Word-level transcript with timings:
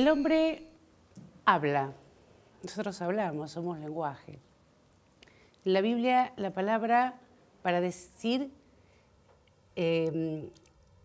El 0.00 0.08
hombre 0.08 0.66
habla, 1.44 1.92
nosotros 2.62 3.02
hablamos, 3.02 3.50
somos 3.50 3.78
lenguaje. 3.78 4.38
En 5.66 5.74
la 5.74 5.82
Biblia 5.82 6.32
la 6.38 6.54
palabra 6.54 7.20
para 7.60 7.82
decir 7.82 8.50
em, 9.76 10.48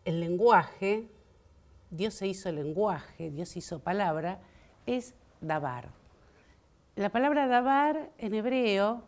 el 0.06 0.20
lenguaje, 0.22 1.10
Dios 1.92 2.14
se 2.14 2.28
hizo 2.28 2.50
lenguaje, 2.54 3.32
Dios 3.32 3.58
hizo 3.58 3.80
palabra, 3.80 4.40
es 4.86 5.14
dabar. 5.42 5.90
La 6.96 7.10
palabra 7.10 7.48
dabar 7.48 8.12
en 8.18 8.34
hebreo 8.34 9.04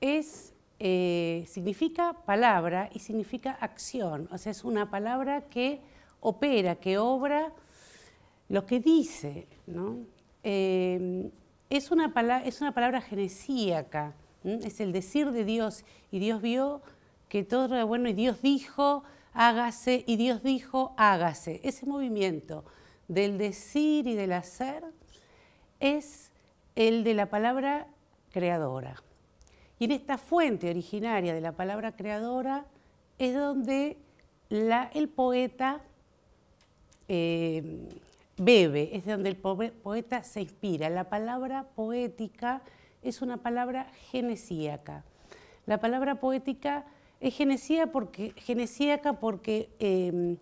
es, 0.00 0.54
eh, 0.78 1.44
significa 1.48 2.14
palabra 2.24 2.88
y 2.94 3.00
significa 3.00 3.58
acción, 3.60 4.26
o 4.32 4.38
sea, 4.38 4.52
es 4.52 4.64
una 4.64 4.90
palabra 4.90 5.42
que 5.42 5.82
opera, 6.22 6.76
que 6.76 6.96
obra 6.96 7.52
lo 8.48 8.66
que 8.66 8.80
dice, 8.80 9.46
¿no? 9.66 9.98
Eh, 10.42 11.30
es, 11.70 11.90
una 11.90 12.12
es, 12.44 12.60
una 12.60 12.72
palabra 12.72 13.00
genesíaca, 13.00 14.14
es 14.44 14.80
el 14.80 14.92
decir 14.92 15.32
de 15.32 15.44
Dios, 15.44 15.84
y 16.10 16.18
Dios 16.20 16.40
vio 16.40 16.82
que 17.28 17.42
todo 17.42 17.74
era 17.74 17.84
bueno, 17.84 18.08
y 18.08 18.12
Dios 18.12 18.42
dijo, 18.42 19.02
hágase, 19.32 20.04
y 20.06 20.16
Dios 20.16 20.42
dijo, 20.42 20.94
hágase. 20.96 21.60
Ese 21.64 21.86
movimiento 21.86 22.64
del 23.08 23.38
decir 23.38 24.06
y 24.06 24.14
del 24.14 24.32
hacer 24.32 24.84
es 25.80 26.30
el 26.76 27.04
de 27.04 27.14
la 27.14 27.26
palabra 27.26 27.88
creadora. 28.30 29.02
Y 29.78 29.86
en 29.86 29.92
esta 29.92 30.16
fuente 30.18 30.70
originaria 30.70 31.34
de 31.34 31.40
la 31.40 31.52
palabra 31.52 31.96
creadora 31.96 32.66
es 33.18 33.34
donde 33.34 33.98
el 34.48 35.08
poeta 35.08 35.82
eh, 37.08 37.88
bebe, 38.36 38.96
es 38.96 39.04
de 39.04 39.12
donde 39.12 39.30
el 39.30 39.36
poeta 39.36 40.22
se 40.22 40.42
inspira. 40.42 40.90
La 40.90 41.08
palabra 41.08 41.68
poética 41.74 42.62
es 43.02 43.22
una 43.22 43.38
palabra 43.38 43.90
genesíaca. 44.10 45.04
La 45.64 45.78
palabra 45.78 46.20
poética 46.20 46.84
es 47.20 47.34
genesíaca 47.34 47.92
porque, 47.92 48.32
genesíaca 48.36 49.14
porque 49.14 49.70
em, 49.78 50.36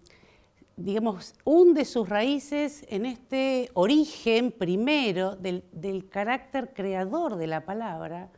digamos, 0.76 1.34
hunde 1.44 1.84
sus 1.84 2.08
raíces 2.08 2.84
en 2.88 3.06
este 3.06 3.70
origen 3.74 4.50
primero 4.50 5.36
del, 5.36 5.64
del, 5.72 6.08
carácter 6.08 6.72
creador 6.74 7.36
de 7.36 7.46
la 7.46 7.64
palabra 7.64 8.28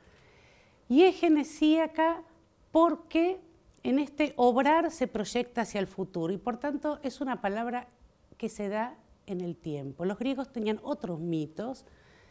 y 0.88 1.02
es 1.02 1.16
genesíaca 1.16 2.22
porque 2.70 3.40
en 3.82 3.98
este 3.98 4.34
obrar 4.36 4.90
se 4.90 5.08
proyecta 5.08 5.62
hacia 5.62 5.80
el 5.80 5.86
futuro 5.86 6.32
y 6.32 6.36
por 6.36 6.58
tanto 6.58 6.98
es 7.02 7.20
una 7.20 7.40
palabra 7.40 7.88
que 8.36 8.50
se 8.50 8.68
da 8.68 8.96
en 9.26 9.40
el 9.40 9.56
tiempo. 9.56 10.04
Los 10.04 10.18
griegos 10.18 10.52
tenían 10.52 10.80
otros 10.82 11.20
mitos 11.20 11.84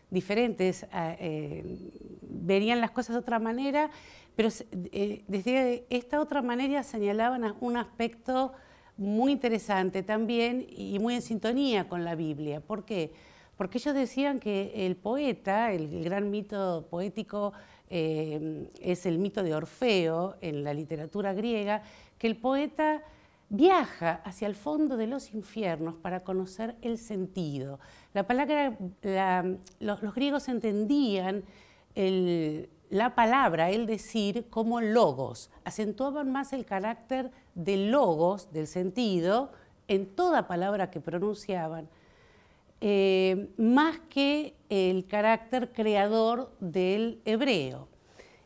diferentes, 0.09 0.85
eh, 0.93 1.91
verían 2.21 2.81
las 2.81 2.91
cosas 2.91 3.15
de 3.15 3.19
otra 3.19 3.39
manera, 3.39 3.89
pero 4.35 4.49
eh, 4.91 5.23
desde 5.27 5.85
esta 5.89 6.21
otra 6.21 6.41
manera 6.41 6.83
señalaban 6.83 7.55
un 7.59 7.77
aspecto 7.77 8.53
muy 8.97 9.31
interesante 9.31 10.03
también 10.03 10.65
y 10.69 10.99
muy 10.99 11.15
en 11.15 11.21
sintonía 11.21 11.87
con 11.89 12.05
la 12.05 12.15
Biblia. 12.15 12.61
¿Por 12.61 12.85
qué? 12.85 13.11
Porque 13.57 13.77
ellos 13.77 13.95
decían 13.95 14.39
que 14.39 14.85
el 14.85 14.95
poeta, 14.95 15.71
el, 15.71 16.03
gran 16.03 16.29
mito 16.29 16.87
poético 16.89 17.53
eh, 17.89 18.69
es 18.81 19.05
el 19.05 19.17
mito 19.17 19.43
de 19.43 19.55
Orfeo 19.55 20.35
en 20.41 20.63
la 20.63 20.73
literatura 20.73 21.33
griega, 21.33 21.81
que 22.17 22.27
el 22.27 22.37
poeta 22.37 23.03
viaja 23.49 24.21
hacia 24.23 24.47
el 24.47 24.55
fondo 24.55 24.97
de 24.97 25.07
los 25.07 25.33
infiernos 25.33 25.95
para 25.95 26.21
conocer 26.21 26.75
el 26.81 26.97
sentido. 26.97 27.79
La 28.13 28.25
palabra, 28.25 28.77
los, 29.79 30.13
griegos 30.13 30.47
entendían 30.47 31.43
la 32.89 33.15
palabra, 33.15 33.69
el 33.69 33.85
decir, 33.85 34.47
como 34.49 34.81
logos, 34.81 35.51
acentuaban 35.63 36.31
más 36.31 36.53
el 36.53 36.65
carácter 36.65 37.31
del 37.53 37.91
logos, 37.91 38.51
del 38.51 38.67
sentido, 38.67 39.51
en 39.87 40.07
toda 40.07 40.47
palabra 40.47 40.91
que 40.91 40.99
pronunciaban, 40.99 41.87
eh, 42.81 43.49
más 43.57 43.99
que 44.09 44.55
el 44.69 45.05
carácter 45.07 45.71
creador 45.71 46.51
del 46.59 47.21
hebreo. 47.25 47.87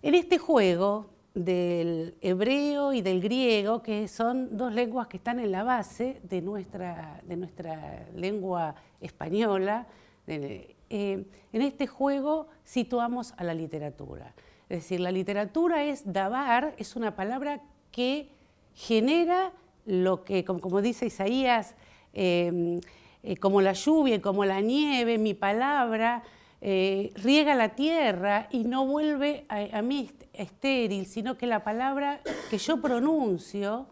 En 0.02 0.16
este 0.16 0.38
juego, 0.38 1.08
del 1.34 2.16
hebreo 2.22 2.94
y 2.94 3.02
del 3.02 3.22
griego, 3.22 3.82
que 3.82 4.08
son 4.08 4.58
dos 4.58 4.74
lenguas 4.74 5.08
que 5.08 5.18
están 5.18 5.40
en 5.40 5.52
la 5.52 5.64
base 5.64 6.20
de 6.24 6.42
nuestra, 6.42 7.22
de 7.24 7.38
nuestra 7.38 8.08
lengua 8.16 8.76
española. 9.00 9.88
Eh, 10.28 10.76
en 10.90 11.62
este 11.62 11.88
juego 11.88 12.48
situamos 12.64 13.34
a 13.38 13.44
la 13.44 13.54
literatura. 13.54 14.34
Es 14.70 14.80
decir, 14.80 15.00
la 15.00 15.12
literatura 15.12 15.84
es 15.84 16.12
dabar, 16.12 16.76
es 16.78 16.96
una 16.96 17.16
palabra 17.16 17.62
que 17.92 18.30
genera 18.74 19.52
lo 19.86 20.24
que, 20.24 20.46
como, 20.46 20.82
dice 20.82 21.08
Isaías, 21.08 21.76
eh, 22.14 22.80
eh, 23.24 23.38
como 23.38 23.62
la 23.62 23.74
lluvia 23.74 24.22
como 24.22 24.46
la 24.46 24.62
nieve, 24.62 25.18
mi 25.18 25.34
palabra 25.34 26.24
riega 26.62 27.56
la 27.56 27.70
tierra 27.70 28.48
y 28.52 28.66
no 28.66 28.86
vuelve 28.86 29.46
a 29.50 29.82
mí 29.82 30.10
estéril, 30.34 31.06
sino 31.06 31.38
que 31.38 31.48
la 31.48 31.64
palabra 31.64 32.20
que 32.50 32.58
yo 32.58 32.82
pronuncio 32.82 33.88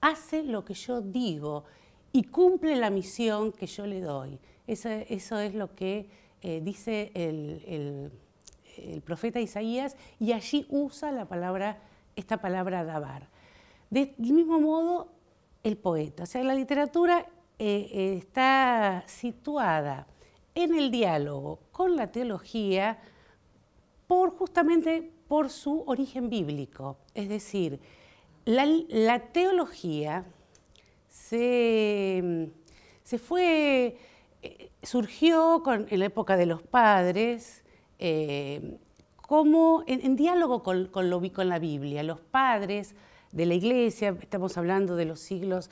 hace 0.00 0.42
lo 0.42 0.64
que 0.64 0.74
yo 0.74 1.00
digo 1.00 1.64
y 2.12 2.24
cumple 2.24 2.76
la 2.76 2.90
misión 2.90 3.52
que 3.52 3.66
yo 3.66 3.86
le 3.86 4.00
doy. 4.00 4.38
Eso, 4.66 4.88
es 4.88 5.54
lo 5.54 5.74
que 5.74 6.08
eh, 6.42 6.60
dice 6.62 7.10
el, 7.14 8.10
profeta 9.04 9.40
Isaías 9.40 9.96
y 10.20 10.32
allí 10.32 10.66
usa 10.68 11.12
la 11.12 11.26
palabra, 11.26 11.78
esta 12.14 12.38
palabra 12.38 12.84
dabar. 12.84 13.28
Del 13.90 14.14
mismo 14.18 14.60
modo, 14.60 15.08
el 15.62 15.76
poeta. 15.76 16.24
O 16.24 16.26
sea, 16.26 16.42
la 16.42 16.54
literatura 16.54 17.26
eh, 17.58 17.88
eh, 17.92 18.16
está 18.18 19.04
situada 19.06 20.06
en 20.56 20.74
el 20.74 20.90
diálogo 20.90 21.60
con 21.70 21.96
la 21.96 22.10
teología 22.10 22.98
por 24.08 24.30
justamente 24.30 25.12
por 25.28 25.50
su 25.50 25.84
origen 25.86 26.30
bíblico. 26.30 26.96
Es 27.14 27.28
decir, 27.28 27.78
la, 28.46 29.20
teología 29.32 30.24
se, 31.08 32.48
fue, 33.18 33.98
eh, 34.42 34.70
surgió 34.82 35.62
en 35.66 35.98
la 35.98 36.06
época 36.06 36.36
de 36.36 36.46
los 36.46 36.62
padres, 36.62 37.62
eh, 37.98 38.78
como 39.16 39.84
en, 39.86 40.16
diálogo 40.16 40.62
con, 40.62 40.88
lo, 41.10 41.32
con 41.32 41.48
la 41.48 41.58
Biblia. 41.58 42.02
Los 42.02 42.20
padres 42.20 42.94
de 43.32 43.44
la 43.44 43.54
iglesia, 43.54 44.16
estamos 44.22 44.56
hablando 44.56 44.96
de 44.96 45.04
los 45.04 45.20
siglos 45.20 45.68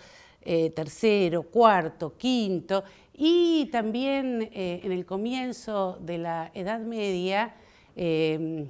eh, 0.47 0.69
tercero, 0.71 1.45
cuarto, 1.45 2.19
quinto, 2.19 2.85
y 3.15 3.67
también 3.73 4.51
en 4.53 4.93
el 4.93 5.07
comienzo 5.07 5.99
de 6.01 6.19
la 6.19 6.51
Edad 6.53 6.81
Media, 6.81 7.55
eh, 7.97 8.67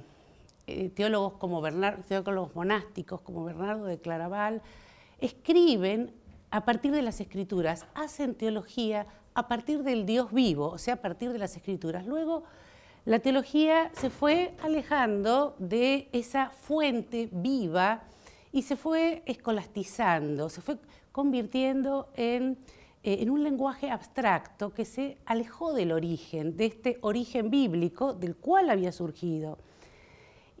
teólogos 0.93 1.33
como 1.33 1.61
teólogos 2.07 2.55
monásticos 2.55 3.21
como 3.21 3.43
Bernardo 3.43 3.85
de 3.85 3.99
Claraval, 3.99 4.61
escriben 5.19 6.11
a 6.51 6.63
partir 6.63 6.91
de 6.91 7.01
las 7.01 7.19
escrituras, 7.21 7.85
hacen 7.95 8.35
teología 8.35 9.07
a 9.33 9.47
partir 9.47 9.83
del 9.83 10.05
Dios 10.05 10.31
vivo, 10.31 10.69
o 10.69 10.77
sea, 10.77 10.95
a 10.95 11.01
partir 11.01 11.31
de 11.31 11.39
las 11.39 11.55
escrituras. 11.55 12.05
Luego, 12.05 12.43
la 13.03 13.19
teología 13.19 13.91
se 13.93 14.09
fue 14.09 14.55
alejando 14.63 15.55
de 15.59 16.09
esa 16.11 16.49
fuente 16.49 17.29
viva 17.31 18.03
y 18.51 18.61
se 18.63 18.75
fue 18.75 19.21
escolastizando, 19.25 20.49
se 20.49 20.61
fue 20.61 20.77
convirtiendo 21.11 22.09
en, 22.15 22.57
eh, 23.07 23.21
en 23.21 23.29
un 23.29 23.43
lenguaje 23.43 23.91
abstracto 23.91 24.73
que 24.73 24.83
se 24.83 25.19
alejó 25.27 25.73
del 25.73 25.91
origen, 25.91 26.57
de 26.57 26.65
este 26.65 26.97
origen 27.01 27.51
bíblico 27.51 28.15
del 28.15 28.35
cual 28.35 28.71
había 28.71 28.91
surgido. 28.91 29.59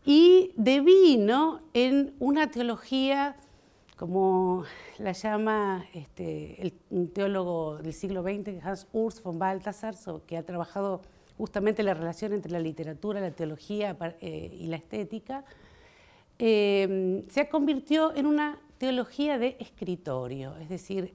Y 0.05 0.51
devino 0.55 1.61
en 1.73 2.13
una 2.19 2.51
teología, 2.51 3.35
como 3.97 4.63
la 4.99 5.13
llama 5.13 5.87
este, 5.95 6.61
el, 6.61 6.73
un 6.91 7.07
teólogo 7.07 7.79
del 7.79 7.93
siglo 7.93 8.21
XX, 8.21 8.63
Hans 8.63 8.85
Urs 8.93 9.23
von 9.23 9.39
Balthasar, 9.39 9.95
que 10.27 10.37
ha 10.37 10.43
trabajado 10.43 11.01
justamente 11.39 11.81
la 11.81 11.95
relación 11.95 12.31
entre 12.31 12.51
la 12.51 12.59
literatura, 12.59 13.21
la 13.21 13.31
teología 13.31 13.97
eh, 14.21 14.55
y 14.55 14.67
la 14.67 14.75
estética, 14.75 15.45
eh, 16.37 17.25
se 17.27 17.49
convirtió 17.49 18.15
en 18.15 18.27
una 18.27 18.59
teología 18.77 19.37
de 19.37 19.57
escritorio, 19.59 20.55
es 20.57 20.69
decir, 20.69 21.13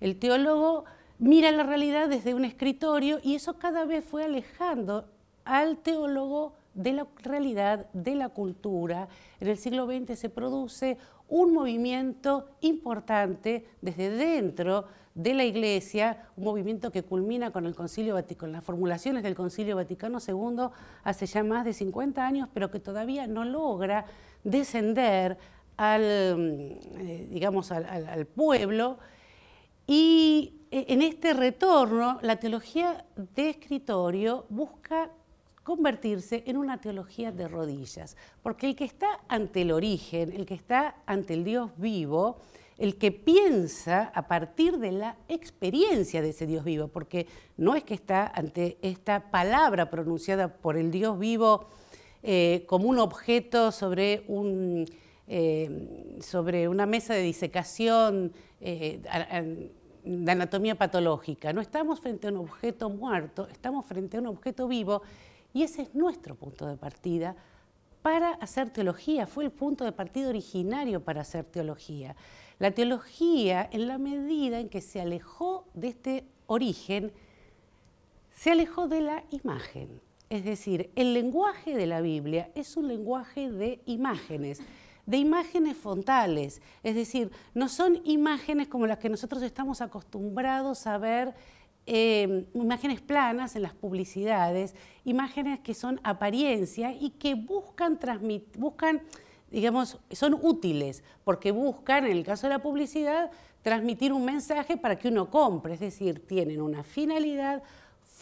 el, 0.00 0.18
teólogo 0.18 0.84
mira 1.18 1.50
la 1.50 1.62
realidad 1.62 2.08
desde 2.08 2.34
un 2.34 2.44
escritorio 2.44 3.18
y 3.22 3.34
eso 3.34 3.58
cada 3.58 3.84
vez 3.84 4.04
fue 4.04 4.24
alejando 4.24 5.06
al 5.44 5.78
teólogo 5.78 6.54
de 6.74 6.92
la 6.92 7.06
realidad, 7.22 7.86
de 7.92 8.14
la 8.14 8.28
cultura. 8.28 9.08
En 9.40 9.48
el 9.48 9.58
siglo 9.58 9.86
XX 9.86 10.18
se 10.18 10.28
produce 10.30 10.98
un 11.28 11.52
movimiento 11.52 12.48
importante 12.60 13.66
desde 13.80 14.10
dentro 14.10 14.86
de 15.14 15.34
la 15.34 15.44
Iglesia, 15.44 16.28
un 16.36 16.44
movimiento 16.44 16.90
que 16.90 17.02
culmina 17.02 17.50
con 17.50 17.66
el 17.66 17.74
Concilio 17.74 18.16
con 18.38 18.52
las 18.52 18.64
formulaciones 18.64 19.22
del 19.22 19.34
Concilio 19.34 19.76
Vaticano 19.76 20.18
II 20.26 20.68
hace 21.04 21.26
ya 21.26 21.42
más 21.42 21.64
de 21.64 21.72
50 21.72 22.26
años, 22.26 22.48
pero 22.54 22.70
que 22.70 22.80
todavía 22.80 23.26
no 23.26 23.44
logra 23.44 24.06
descender 24.44 25.38
al, 25.76 26.02
eh, 26.02 27.26
digamos, 27.30 27.72
al, 27.72 28.26
pueblo. 28.26 28.98
Y 29.86 30.66
eh, 30.70 30.86
en 30.88 31.02
este 31.02 31.32
retorno, 31.32 32.18
la 32.22 32.36
teología 32.36 33.04
de 33.16 33.50
escritorio 33.50 34.46
busca 34.48 35.10
convertirse 35.62 36.42
en 36.46 36.56
una 36.56 36.80
teología 36.80 37.30
de 37.30 37.46
rodillas, 37.46 38.16
porque 38.42 38.66
el 38.66 38.76
que 38.76 38.84
está 38.84 39.20
ante 39.28 39.62
el 39.62 39.70
origen, 39.70 40.32
el 40.32 40.44
que 40.44 40.54
está 40.54 40.96
ante 41.06 41.34
el 41.34 41.44
Dios 41.44 41.70
vivo, 41.76 42.38
el 42.78 42.96
que 42.96 43.12
piensa 43.12 44.10
a 44.14 44.26
partir 44.26 44.78
de 44.78 44.90
la 44.90 45.16
experiencia 45.28 46.20
de 46.20 46.30
ese 46.30 46.46
Dios 46.46 46.64
vivo, 46.64 46.88
porque 46.88 47.28
no 47.56 47.76
es 47.76 47.84
que 47.84 47.94
está 47.94 48.26
ante 48.26 48.78
esta 48.82 49.30
palabra 49.30 49.88
pronunciada 49.88 50.48
por 50.48 50.76
el 50.76 50.90
Dios 50.90 51.18
vivo 51.18 51.68
eh, 52.24 52.64
como 52.68 52.88
un 52.88 52.98
objeto 52.98 53.72
sobre, 53.72 54.24
un, 54.28 54.86
eh, 55.34 56.18
sobre 56.20 56.68
una 56.68 56.84
mesa 56.84 57.14
de 57.14 57.22
disecación 57.22 58.34
eh, 58.60 59.00
de 60.04 60.30
anatomía 60.30 60.74
patológica. 60.74 61.54
No 61.54 61.62
estamos 61.62 62.00
frente 62.00 62.26
a 62.26 62.30
un 62.32 62.36
objeto 62.36 62.90
muerto, 62.90 63.48
estamos 63.50 63.86
frente 63.86 64.18
a 64.18 64.20
un 64.20 64.26
objeto 64.26 64.68
vivo 64.68 65.00
y 65.54 65.62
ese 65.62 65.82
es 65.82 65.94
nuestro 65.94 66.34
punto 66.34 66.66
de 66.66 66.76
partida 66.76 67.34
para 68.02 68.32
hacer 68.32 68.68
teología, 68.68 69.26
fue 69.26 69.44
el 69.44 69.50
punto 69.50 69.86
de 69.86 69.92
partida 69.92 70.28
originario 70.28 71.02
para 71.02 71.22
hacer 71.22 71.46
teología. 71.46 72.14
La 72.58 72.72
teología, 72.72 73.66
en 73.72 73.88
la 73.88 73.96
medida 73.96 74.60
en 74.60 74.68
que 74.68 74.82
se 74.82 75.00
alejó 75.00 75.64
de 75.72 75.88
este 75.88 76.24
origen, 76.46 77.10
se 78.34 78.50
alejó 78.50 78.86
de 78.86 79.00
la 79.00 79.24
imagen. 79.30 79.98
Es 80.28 80.44
decir, 80.44 80.90
el 80.94 81.14
lenguaje 81.14 81.74
de 81.74 81.86
la 81.86 82.02
Biblia 82.02 82.50
es 82.54 82.76
un 82.76 82.88
lenguaje 82.88 83.50
de 83.50 83.80
imágenes, 83.86 84.60
de 85.06 85.16
imágenes 85.16 85.76
frontales. 85.76 86.62
Es 86.82 86.94
decir, 86.94 87.30
no 87.54 87.68
son 87.68 88.00
imágenes 88.04 88.68
como 88.68 88.86
las 88.86 88.98
que 88.98 89.08
nosotros 89.08 89.42
estamos 89.42 89.80
acostumbrados 89.80 90.86
a 90.86 90.98
ver 90.98 91.34
eh, 91.84 92.46
imágenes 92.54 93.00
planas 93.00 93.56
en 93.56 93.62
las 93.62 93.74
publicidades, 93.74 94.74
imágenes 95.04 95.60
que 95.60 95.74
son 95.74 96.00
apariencia 96.04 96.92
y 96.92 97.10
que 97.10 97.34
buscan 97.34 97.98
transmitir, 97.98 98.56
buscan, 98.56 99.02
digamos, 99.50 99.98
son 100.12 100.38
útiles, 100.40 101.02
porque 101.24 101.50
buscan, 101.50 102.04
en 102.06 102.12
el 102.12 102.24
caso 102.24 102.46
de 102.46 102.52
la 102.52 102.62
publicidad, 102.62 103.32
transmitir 103.62 104.12
un 104.12 104.24
mensaje 104.24 104.76
para 104.76 104.96
que 104.96 105.08
uno 105.08 105.28
compre, 105.28 105.74
es 105.74 105.80
decir, 105.80 106.24
tienen 106.24 106.60
una 106.60 106.84
finalidad 106.84 107.64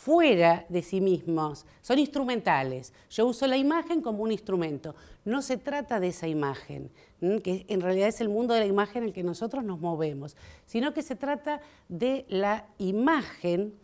fuera 0.02 0.64
de 0.70 0.80
sí 0.80 0.98
mismos, 0.98 1.66
son 1.82 1.98
instrumentales. 1.98 2.94
Yo 3.10 3.26
uso 3.26 3.46
la 3.46 3.58
imagen 3.58 4.00
como 4.00 4.22
un 4.22 4.32
instrumento. 4.32 4.94
No 5.26 5.42
se 5.42 5.58
trata 5.58 6.00
de 6.00 6.08
esa 6.08 6.26
imagen, 6.26 6.90
que 7.20 7.66
en 7.68 7.82
realidad 7.82 8.08
es 8.08 8.22
el 8.22 8.30
mundo 8.30 8.54
de 8.54 8.60
la 8.60 8.66
imagen 8.66 9.02
en 9.02 9.08
el 9.08 9.14
que 9.14 9.22
nosotros 9.22 9.62
nos 9.62 9.78
movemos, 9.78 10.38
sino 10.64 10.94
que 10.94 11.02
se 11.02 11.16
trata 11.16 11.60
de 11.90 12.24
la 12.28 12.66
imagen 12.78 13.74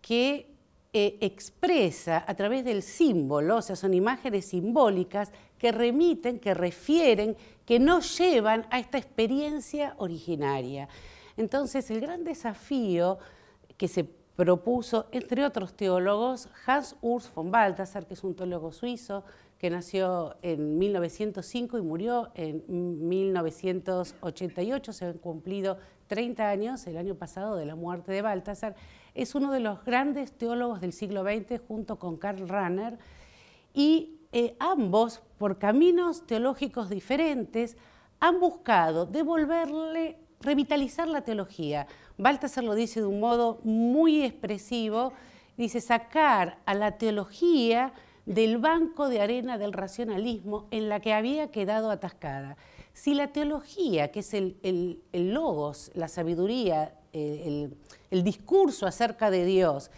que 0.00 0.46
eh, 0.94 1.18
expresa 1.20 2.24
a 2.26 2.34
través 2.34 2.64
del 2.64 2.82
símbolo, 2.82 3.56
o 3.58 3.62
sea, 3.62 3.76
son 3.76 3.92
imágenes 3.92 4.46
simbólicas 4.46 5.30
que 5.58 5.72
remiten, 5.72 6.38
que 6.38 6.54
refieren, 6.54 7.36
que 7.66 7.78
nos 7.78 8.16
llevan 8.16 8.66
a 8.70 8.78
esta 8.78 8.96
experiencia 8.96 9.94
originaria. 9.98 10.88
Entonces, 11.36 11.90
el 11.90 12.00
gran 12.00 12.24
desafío 12.24 13.18
que 13.76 13.88
se 13.88 14.23
propuso, 14.36 15.06
entre 15.12 15.44
otros 15.44 15.74
teólogos, 15.74 16.48
Hans 16.66 16.96
Urs 17.00 17.30
von 17.32 17.50
Balthasar, 17.50 18.06
que 18.06 18.14
es 18.14 18.24
un 18.24 18.34
teólogo 18.34 18.72
suizo 18.72 19.24
que 19.58 19.70
nació 19.70 20.36
en 20.42 20.78
1905 20.78 21.78
y 21.78 21.82
murió 21.82 22.30
en 22.34 22.64
1988, 23.08 24.92
se 24.92 25.04
han 25.06 25.18
cumplido 25.18 25.78
30 26.08 26.48
años 26.48 26.86
el 26.86 26.96
año 26.98 27.14
pasado 27.14 27.56
de 27.56 27.64
la 27.64 27.76
muerte 27.76 28.12
de 28.12 28.22
Balthasar, 28.22 28.74
es 29.14 29.34
uno 29.34 29.52
de 29.52 29.60
los 29.60 29.84
grandes 29.84 30.32
teólogos 30.32 30.80
del 30.80 30.92
siglo 30.92 31.22
XX 31.22 31.60
junto 31.66 31.98
con 31.98 32.16
Karl 32.16 32.48
Rahner 32.48 32.98
y 33.72 34.20
eh, 34.32 34.56
ambos, 34.58 35.22
por 35.38 35.58
caminos 35.58 36.26
teológicos 36.26 36.90
diferentes, 36.90 37.76
han 38.18 38.40
buscado 38.40 39.06
devolverle 39.06 40.18
revitalizar 40.44 41.08
la 41.08 41.22
teología. 41.22 41.86
Baltasar 42.16 42.62
lo 42.64 42.74
dice 42.74 43.00
de 43.00 43.06
un 43.06 43.20
modo 43.20 43.58
muy 43.64 44.22
expresivo, 44.22 45.12
dice 45.56 45.80
sacar 45.80 46.58
a 46.64 46.74
la 46.74 46.98
teología 46.98 47.92
del 48.26 48.58
banco 48.58 49.08
de 49.08 49.20
arena 49.20 49.58
del 49.58 49.72
racionalismo 49.72 50.66
en 50.70 50.88
la 50.88 51.00
que 51.00 51.12
había 51.12 51.50
quedado 51.50 51.90
atascada. 51.90 52.56
Si 52.92 53.14
la 53.14 53.32
teología, 53.32 54.12
que 54.12 54.20
es 54.20 54.32
el, 54.34 55.02
logos, 55.12 55.90
la 55.94 56.08
sabiduría, 56.08 56.94
el, 57.12 57.76
discurso 58.22 58.86
acerca 58.86 59.30
de 59.30 59.44
Dios, 59.44 59.90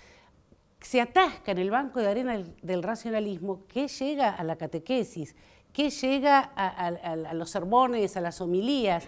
se 0.81 1.01
atasca 1.01 1.53
en 1.53 1.59
el 1.59 1.71
banco 1.71 2.01
de 2.01 2.09
arena 2.09 2.43
del, 2.63 2.83
racionalismo, 2.83 3.67
¿qué 3.69 3.89
llega 3.89 4.31
a 4.31 4.43
la 4.45 4.57
catequesis? 4.57 5.37
¿Qué 5.73 5.91
llega 5.91 6.41
a, 6.41 7.35
los 7.35 7.51
sermones, 7.51 8.17
a 8.17 8.23
las 8.23 8.41
homilías? 8.41 9.07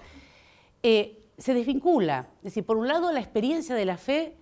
Eh, 0.83 1.18
se 1.39 1.55
desvincula. 1.55 2.29
Es 2.39 2.45
decir, 2.45 2.67
por 2.67 2.77
un 2.77 2.89
lado 2.89 3.13
la 3.13 3.21
experiencia 3.21 3.75
de 3.75 3.85
la 3.85 3.97
fe 3.97 4.35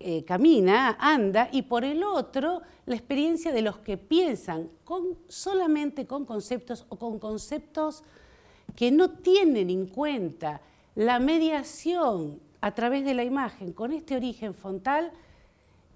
eh, 0.00 0.24
camina, 0.24 0.96
anda, 1.00 1.48
y 1.50 1.62
por 1.62 1.84
el 1.84 2.04
otro 2.04 2.62
la 2.86 2.94
experiencia 2.94 3.52
de 3.52 3.62
los 3.62 3.78
que 3.78 3.98
piensan 3.98 4.70
con, 4.84 5.18
solamente 5.26 6.06
con 6.06 6.24
conceptos 6.24 6.86
o 6.88 6.96
con 6.96 7.18
conceptos 7.18 8.04
que 8.76 8.92
no 8.92 9.10
tienen 9.10 9.70
en 9.70 9.86
cuenta 9.86 10.60
la 10.94 11.18
mediación 11.18 12.40
a 12.60 12.74
través 12.74 13.04
de 13.04 13.14
la 13.14 13.24
imagen 13.24 13.72
con 13.72 13.92
este 13.92 14.14
origen 14.16 14.54
frontal, 14.54 15.12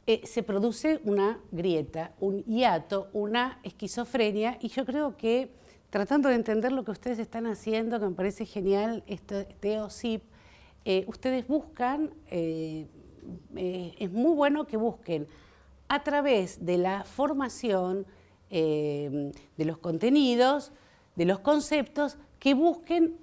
eh, 0.06 0.22
se 0.24 0.42
produce 0.42 1.00
una 1.04 1.38
grieta, 1.52 2.12
un 2.18 2.42
hiato, 2.44 3.08
una 3.12 3.60
esquizofrenia, 3.62 4.58
y 4.60 4.68
yo 4.68 4.84
creo 4.84 5.16
que 5.16 5.50
tratando 5.90 6.28
de 6.28 6.34
entender 6.34 6.72
lo 6.72 6.84
que 6.84 6.90
ustedes 6.90 7.20
están 7.20 7.46
haciendo, 7.46 8.00
que 8.00 8.06
me 8.06 8.14
parece 8.14 8.46
genial, 8.46 9.04
este, 9.06 9.42
este 9.42 9.78
OSIP, 9.78 10.22
eh, 10.84 11.04
ustedes 11.06 11.46
buscan, 11.46 12.10
eh, 12.28 12.88
eh, 13.54 13.94
es 13.98 14.10
muy 14.10 14.34
bueno 14.34 14.66
que 14.66 14.76
busquen 14.76 15.28
a 15.88 16.02
través 16.02 16.64
de 16.64 16.78
la 16.78 17.04
formación, 17.04 18.06
de 18.50 19.32
los 19.56 19.78
contenidos, 19.78 20.72
de 21.16 21.24
los 21.24 21.38
conceptos, 21.38 22.18
que 22.38 22.52
busquen 22.52 23.16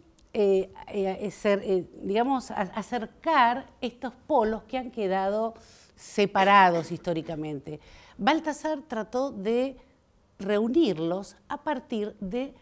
digamos, 2.02 2.50
acercar 2.50 3.70
estos 3.80 4.14
polos 4.26 4.64
que 4.64 4.80
han 4.80 4.90
quedado 4.90 5.54
separados 5.96 6.92
históricamente. 6.92 7.80
Baltasar 8.18 8.80
trató 8.88 9.32
de 9.32 9.78
reunirlos 10.40 11.36
a 11.48 11.58
partir 11.58 12.16
de 12.20 12.56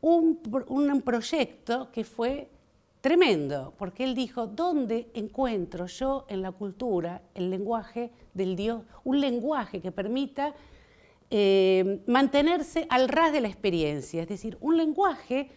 un 0.00 1.02
proyecto 1.04 1.92
que 1.92 2.02
fue 2.02 2.48
tremendo, 3.00 3.74
porque 3.78 4.04
él 4.04 4.14
dijo, 4.14 4.46
¿dónde 4.46 5.10
encuentro 5.14 5.86
yo 5.86 6.26
en 6.28 6.42
la 6.42 6.52
cultura 6.52 7.22
el 7.34 7.50
lenguaje 7.50 8.10
del 8.34 8.56
Dios, 8.56 8.82
un 9.04 9.20
lenguaje 9.20 9.80
que 9.80 9.92
permita 9.92 10.54
eh, 11.30 12.02
mantenerse 12.06 12.86
al 12.90 13.08
ras 13.08 13.32
de 13.32 13.40
la 13.40 13.48
experiencia? 13.48 14.22
Es 14.22 14.28
decir, 14.28 14.58
un 14.60 14.76
lenguaje 14.76 15.50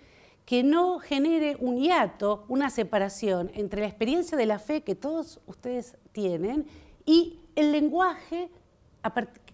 que 0.46 0.64
no 0.64 1.00
genere 1.00 1.56
un 1.60 1.78
hiato, 1.78 2.46
una 2.50 2.70
separación 2.70 3.50
entre 3.54 3.82
la 3.82 3.88
experiencia 3.88 4.38
de 4.38 4.46
la 4.46 4.60
fe 4.60 4.82
que 4.82 4.96
todos 4.96 5.40
ustedes 5.48 5.98
tienen 6.12 6.66
y 7.06 7.40
el 7.56 7.72
lenguaje 7.72 8.50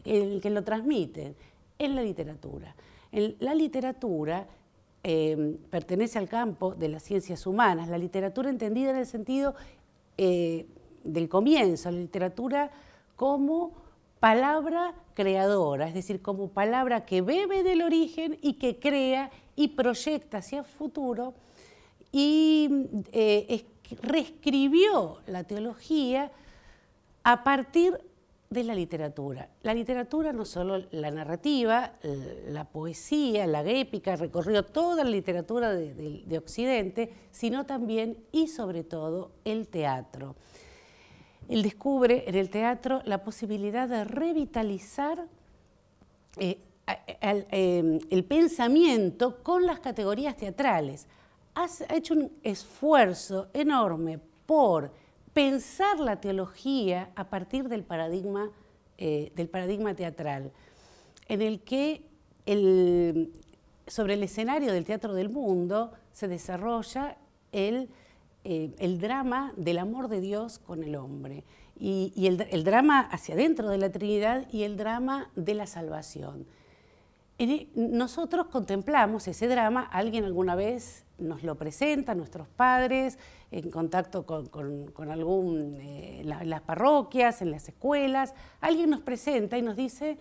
el 0.05 0.41
que 0.41 0.49
lo 0.49 0.63
transmiten 0.63 1.35
en 1.77 1.95
la 1.95 2.01
literatura. 2.01 2.75
En 3.11 3.35
la 3.39 3.55
literatura 3.55 4.47
Em, 5.01 5.55
pertenece 5.69 6.19
al 6.19 6.27
campo 6.27 6.75
de 6.75 6.89
las 6.89 7.03
ciencias 7.03 7.47
humanas, 7.47 7.87
la 7.87 7.97
literatura 7.97 8.49
entendida 8.49 8.89
en 8.89 8.97
el 8.97 9.05
sentido 9.05 9.55
eh, 10.17 10.65
del 11.05 11.29
comienzo, 11.29 11.89
la 11.89 11.99
literatura 11.99 12.69
como 13.15 13.71
palabra 14.19 14.93
creadora, 15.13 15.87
es 15.87 15.93
decir, 15.93 16.21
como 16.21 16.49
palabra 16.49 17.05
que 17.05 17.21
bebe 17.21 17.63
del 17.63 17.81
origen 17.81 18.37
y 18.41 18.53
que 18.53 18.77
crea 18.77 19.31
y 19.55 19.69
proyecta 19.69 20.39
hacia 20.39 20.59
el 20.59 20.65
futuro. 20.65 21.33
Y 22.11 22.87
eh, 23.13 23.65
reescribió 24.01 25.19
la 25.27 25.45
teología 25.45 26.29
a 27.23 27.45
partir 27.45 27.97
de 28.51 28.63
la 28.63 28.73
literatura. 28.73 29.47
La 29.61 29.75
literatura, 29.75 30.33
no 30.33 30.43
solo 30.43 30.83
la 30.89 31.11
narrativa, 31.11 31.93
la 32.47 32.65
poesía, 32.65 33.45
la 33.45 33.61
épica, 33.61 34.15
recorrió 34.15 34.65
toda 34.65 35.03
la 35.03 35.11
literatura 35.11 35.71
de, 35.71 36.37
Occidente, 36.39 37.13
sino 37.29 37.67
también 37.67 38.17
y 38.31 38.47
sobre 38.47 38.83
todo 38.83 39.33
el 39.45 39.67
teatro. 39.67 40.35
Él 41.47 41.61
descubre 41.61 42.23
en 42.27 42.33
el 42.33 42.49
teatro 42.49 43.03
la 43.05 43.23
posibilidad 43.23 43.87
de 43.87 44.03
revitalizar 44.03 45.27
eh, 46.37 46.57
em, 47.21 47.99
el 48.09 48.25
pensamiento 48.25 49.43
con 49.43 49.67
las 49.67 49.79
categorías 49.79 50.35
teatrales. 50.35 51.05
Ha 51.53 51.67
hecho 51.93 52.15
un 52.15 52.31
esfuerzo 52.41 53.49
enorme 53.53 54.19
por 54.47 54.91
pensar 55.39 56.01
la 56.01 56.19
teología 56.19 57.11
a 57.15 57.29
partir 57.29 57.69
del 57.69 57.85
paradigma, 57.85 58.51
eh, 58.97 59.31
del 59.37 59.47
paradigma 59.47 59.95
teatral, 59.95 60.51
en 61.29 61.41
el 61.41 61.61
que 61.61 62.03
sobre 63.87 64.15
el 64.15 64.23
escenario 64.23 64.73
del 64.73 64.83
teatro 64.83 65.13
del 65.13 65.29
mundo 65.29 65.93
se 66.11 66.27
desarrolla 66.27 67.15
el, 67.53 67.87
eh, 68.43 68.75
el 68.79 68.99
drama 68.99 69.53
del 69.55 69.77
amor 69.77 70.09
de 70.09 70.19
Dios 70.19 70.59
con 70.59 70.83
el 70.83 70.97
hombre, 70.97 71.45
y, 71.79 72.27
el, 72.27 72.63
drama 72.65 72.99
hacia 72.99 73.35
adentro 73.35 73.69
de 73.69 73.77
la 73.77 73.89
Trinidad 73.93 74.45
y 74.51 74.63
el 74.63 74.75
drama 74.75 75.31
de 75.37 75.53
la 75.53 75.67
salvación. 75.67 76.47
E, 77.37 77.69
nosotros 77.75 78.47
contemplamos 78.47 79.25
ese 79.29 79.47
drama, 79.47 79.83
alguien 79.83 80.25
alguna 80.25 80.55
vez 80.55 81.05
nos 81.17 81.43
lo 81.43 81.55
presenta, 81.55 82.13
nuestros 82.13 82.49
padres, 82.49 83.17
en 83.51 83.71
contacto 83.71 84.25
con, 84.25 85.09
algún, 85.09 85.77
eh, 85.81 86.21
las 86.23 86.61
parroquias, 86.61 87.41
en 87.41 87.51
las 87.51 87.67
escuelas, 87.67 88.33
alguien 88.61 88.89
nos 88.89 89.01
presenta 89.01 89.57
y 89.57 89.61
nos 89.61 89.75
dice 89.75 90.17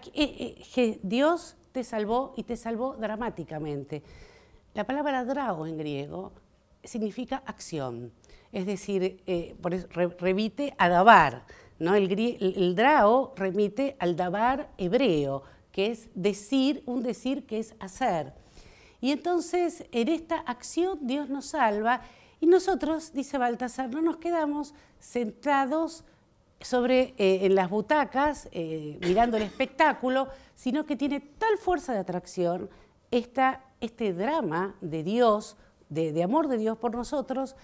que 0.00 0.10
eh, 0.14 0.64
eh, 0.76 1.00
Dios 1.02 1.56
te 1.72 1.82
salvó 1.82 2.34
y 2.36 2.44
te 2.44 2.56
salvó 2.56 2.94
dramáticamente. 2.94 4.02
La 4.74 4.84
palabra 4.84 5.24
drao 5.24 5.66
en 5.66 5.76
griego 5.76 6.32
significa 6.84 7.42
acción, 7.46 8.12
es 8.52 8.64
decir, 8.64 9.22
por 9.60 9.74
eso, 9.74 9.88
remite 10.18 10.74
a 10.78 10.88
dabar. 10.88 11.44
¿no? 11.78 11.94
El, 11.94 12.12
el, 12.12 12.74
drao 12.76 13.32
remite 13.36 13.96
al 13.98 14.14
dabar 14.14 14.70
hebreo, 14.78 15.42
que 15.72 15.90
es 15.90 16.08
decir, 16.14 16.82
un 16.86 17.02
decir 17.02 17.44
que 17.44 17.58
es 17.58 17.74
hacer. 17.80 18.32
Y 19.00 19.12
entonces 19.12 19.84
en 19.92 20.08
esta 20.08 20.38
acción 20.40 20.98
Dios 21.02 21.28
nos 21.28 21.46
salva 21.46 22.02
y 22.40 22.46
nosotros, 22.46 23.12
dice 23.12 23.38
Baltasar, 23.38 23.90
no 23.90 24.00
nos 24.00 24.18
quedamos 24.18 24.74
sentados 24.98 26.04
sobre, 26.60 27.14
eh, 27.18 27.46
en 27.46 27.54
las 27.54 27.70
butacas 27.70 28.48
eh, 28.52 28.98
mirando 29.00 29.36
el 29.36 29.44
espectáculo, 29.44 30.28
sino 30.54 30.84
que 30.84 30.96
tiene 30.96 31.20
tal 31.20 31.58
fuerza 31.58 31.92
de 31.92 32.00
atracción 32.00 32.68
esta, 33.10 33.64
este 33.80 34.12
drama 34.12 34.76
de 34.80 35.02
Dios, 35.02 35.56
de, 35.88 36.12
de 36.12 36.22
amor 36.22 36.48
de 36.48 36.58
Dios 36.58 36.78
por 36.78 36.94
nosotros, 36.94 37.56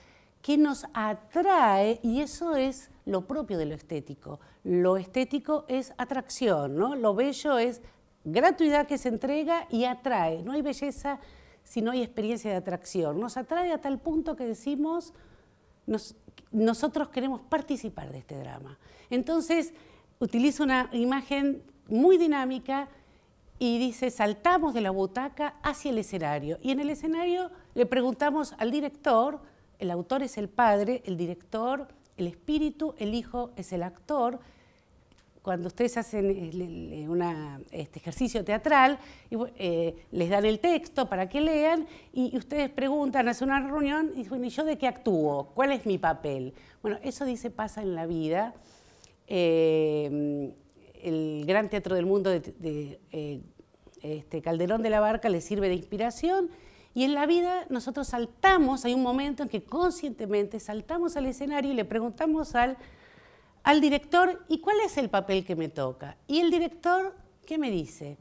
que 0.43 0.59
nos 0.59 0.85
atrae 0.93 2.01
y 2.03 2.21
eso 2.21 2.55
es 2.55 2.91
lo 3.07 3.27
propio 3.27 3.59
de 3.59 3.67
lo 3.67 3.75
estético. 3.75 4.41
Lo 4.63 4.97
estético 4.97 5.65
es 5.69 5.93
atracción, 5.97 6.77
¿no? 6.77 6.97
Lo 6.97 7.15
bello 7.15 7.59
es 7.59 7.81
gratuidad 8.25 8.87
que 8.87 8.99
se 8.99 9.09
entrega 9.09 9.67
y 9.71 9.85
atrae. 9.85 10.43
No 10.43 10.53
hay 10.53 10.63
belleza 10.63 11.19
si 11.65 11.83
no 11.83 11.91
hay 11.91 12.03
experiencia 12.03 12.51
de 12.51 12.57
atracción. 12.57 13.19
Nos 13.19 13.37
atrae 13.37 13.73
a 13.73 13.81
tal 13.81 13.99
punto 13.99 14.37
que 14.37 14.45
decimos, 14.47 15.13
nosotros 16.53 17.09
queremos 17.09 17.41
participar 17.41 18.13
de 18.13 18.19
este 18.19 18.39
drama. 18.39 18.79
Entonces, 19.11 19.75
utiliza 20.19 20.63
una 20.63 20.89
imagen 20.93 21.63
muy 21.89 22.17
dinámica 22.17 22.89
y 23.59 23.79
dice, 23.79 24.11
saltamos 24.11 24.75
de 24.75 24.81
la 24.81 24.91
butaca 24.91 25.57
hacia 25.63 25.91
el 25.91 25.99
escenario. 25.99 26.59
Y 26.63 26.71
en 26.71 26.81
el 26.81 26.91
escenario 26.91 27.51
le 27.75 27.87
preguntamos 27.87 28.55
al 28.59 28.71
director, 28.71 29.41
el 29.79 29.91
autor 29.91 30.23
es 30.23 30.39
el 30.39 30.49
padre, 30.49 31.03
el 31.07 31.17
director, 31.17 31.89
el 32.17 32.27
espíritu, 32.27 32.95
el 32.99 33.15
hijo 33.15 33.53
es 33.57 33.73
el 33.73 33.83
actor, 33.83 34.41
cuando 35.45 35.69
ustedes 35.69 35.99
hacen 35.99 36.27
un 37.11 37.65
este 37.71 37.99
ejercicio 37.99 38.43
teatral, 38.43 38.99
eh, 39.57 40.07
les 40.11 40.31
dan 40.31 40.47
el 40.47 40.59
texto 40.59 41.07
para 41.07 41.29
que 41.29 41.43
lean 41.43 41.87
y 42.15 42.35
ustedes 42.39 42.71
preguntan, 42.71 43.29
hacen 43.29 43.49
una 43.51 43.61
reunión 43.61 44.13
y 44.15 44.23
dicen, 44.23 44.43
¿y 44.43 44.49
yo 44.49 44.65
de 44.65 44.79
qué 44.79 44.89
actúo? 44.89 45.51
¿Cuál 45.55 45.73
es 45.73 45.85
mi 45.85 45.99
papel? 45.99 46.55
Bueno, 46.81 46.99
eso 47.03 47.27
dice 47.27 47.51
pasa 47.51 47.83
en 47.83 47.95
la 47.95 48.07
vida. 48.07 48.55
Eh, 49.27 50.51
el 51.03 51.45
Gran 51.47 51.69
Teatro 51.69 51.95
del 51.95 52.07
Mundo 52.07 52.31
de, 52.31 52.99
eh, 53.13 53.43
este, 54.01 54.41
Calderón 54.41 54.81
de 54.81 54.89
la 54.89 55.01
Barca 55.01 55.29
le 55.29 55.43
sirve 55.43 55.69
de 55.69 55.75
inspiración 55.75 56.49
y 56.95 57.05
en 57.05 57.13
la 57.13 57.27
vida 57.27 57.67
nosotros 57.69 58.09
saltamos, 58.09 58.87
hay 58.87 58.95
un 58.95 59.03
momento 59.03 59.43
en 59.43 59.51
que 59.51 59.63
conscientemente 59.63 60.59
saltamos 60.59 61.19
al 61.19 61.27
escenario 61.27 61.71
y 61.71 61.75
le 61.75 61.85
preguntamos 61.85 62.55
al 62.55 62.79
al 63.65 63.81
director, 63.81 64.45
¿y 64.49 64.61
cuál 64.61 64.77
es 64.85 64.99
el 64.99 65.09
papel 65.09 65.45
que 65.45 65.57
me 65.57 65.71
toca? 65.71 66.19
Y 66.27 66.41
el 66.41 66.51
director, 66.51 67.17
¿qué 67.47 67.57
me 67.57 67.71
dice? 67.71 68.19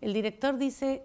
El 0.00 0.12
director 0.12 0.56
dice, 0.56 1.02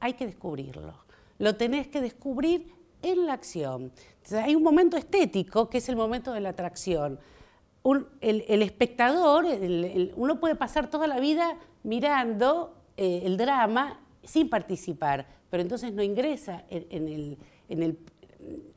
hay 0.00 0.12
que 0.12 0.26
descubrirlo, 0.26 0.94
lo 1.38 1.56
tenés 1.56 1.88
que 1.88 2.02
descubrir 2.02 2.74
en 3.02 3.26
la 3.26 3.32
acción. 3.32 3.90
hay 4.32 4.54
un 4.54 4.62
momento 4.62 4.98
estético 4.98 5.70
que 5.70 5.78
es 5.78 5.88
el 5.88 5.96
momento 5.96 6.32
de 6.32 6.40
la 6.40 6.50
atracción. 6.50 7.18
el, 8.20 8.62
espectador, 8.62 9.46
uno 10.16 10.38
puede 10.38 10.54
pasar 10.54 10.90
toda 10.90 11.06
la 11.06 11.18
vida 11.18 11.56
mirando 11.84 12.76
eh, 12.98 13.22
el 13.24 13.38
drama 13.38 14.00
sin 14.24 14.50
participar, 14.50 15.26
pero 15.48 15.62
entonces 15.62 15.92
no 15.92 16.02
ingresa 16.02 16.64
en, 16.68 17.38
en 17.68 17.82
el 17.82 17.98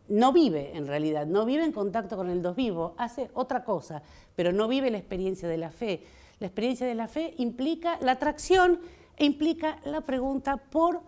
no 0.08 0.34
vive 0.34 0.76
en 0.76 0.88
realidad, 0.88 1.26
no 1.26 1.46
vive 1.46 1.64
en 1.64 1.72
contacto 1.72 2.18
con 2.18 2.30
el 2.30 2.42
Dios 2.42 2.56
vivo, 2.56 2.96
hace 2.98 3.30
otra 3.34 3.64
cosa, 3.64 4.02
pero 4.36 4.52
no 4.52 4.68
vive 4.68 4.92
la 4.92 4.98
experiencia 4.98 5.48
de 5.48 5.58
la 5.58 5.72
fe. 5.72 6.04
La 6.40 6.48
experiencia 6.48 6.88
de 6.88 6.96
la 6.96 7.08
fe 7.08 7.34
implica 7.38 7.98
la 8.02 8.14
atracción 8.14 8.80
e 9.18 9.26
implica 9.26 9.80
la 9.86 10.02
pregunta 10.02 10.58
por 10.58 11.02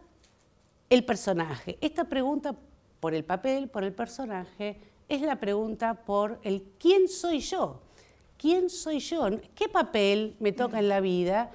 el 0.89 1.05
personaje. 1.05 1.77
Esta 1.81 2.03
pregunta 2.03 2.55
por 2.99 3.13
el 3.13 3.23
papel, 3.23 3.69
por 3.69 3.83
el 3.83 3.93
personaje, 3.93 4.77
es 5.09 5.21
la 5.21 5.39
pregunta 5.39 5.93
por 6.05 6.39
el 6.43 6.63
quién 6.77 7.07
soy 7.07 7.39
yo. 7.39 7.81
¿Quién 8.37 8.69
soy 8.69 8.99
yo? 8.99 9.29
¿Qué 9.53 9.69
papel 9.69 10.35
me 10.39 10.51
toca 10.51 10.79
en 10.79 10.89
la 10.89 10.99
vida? 10.99 11.51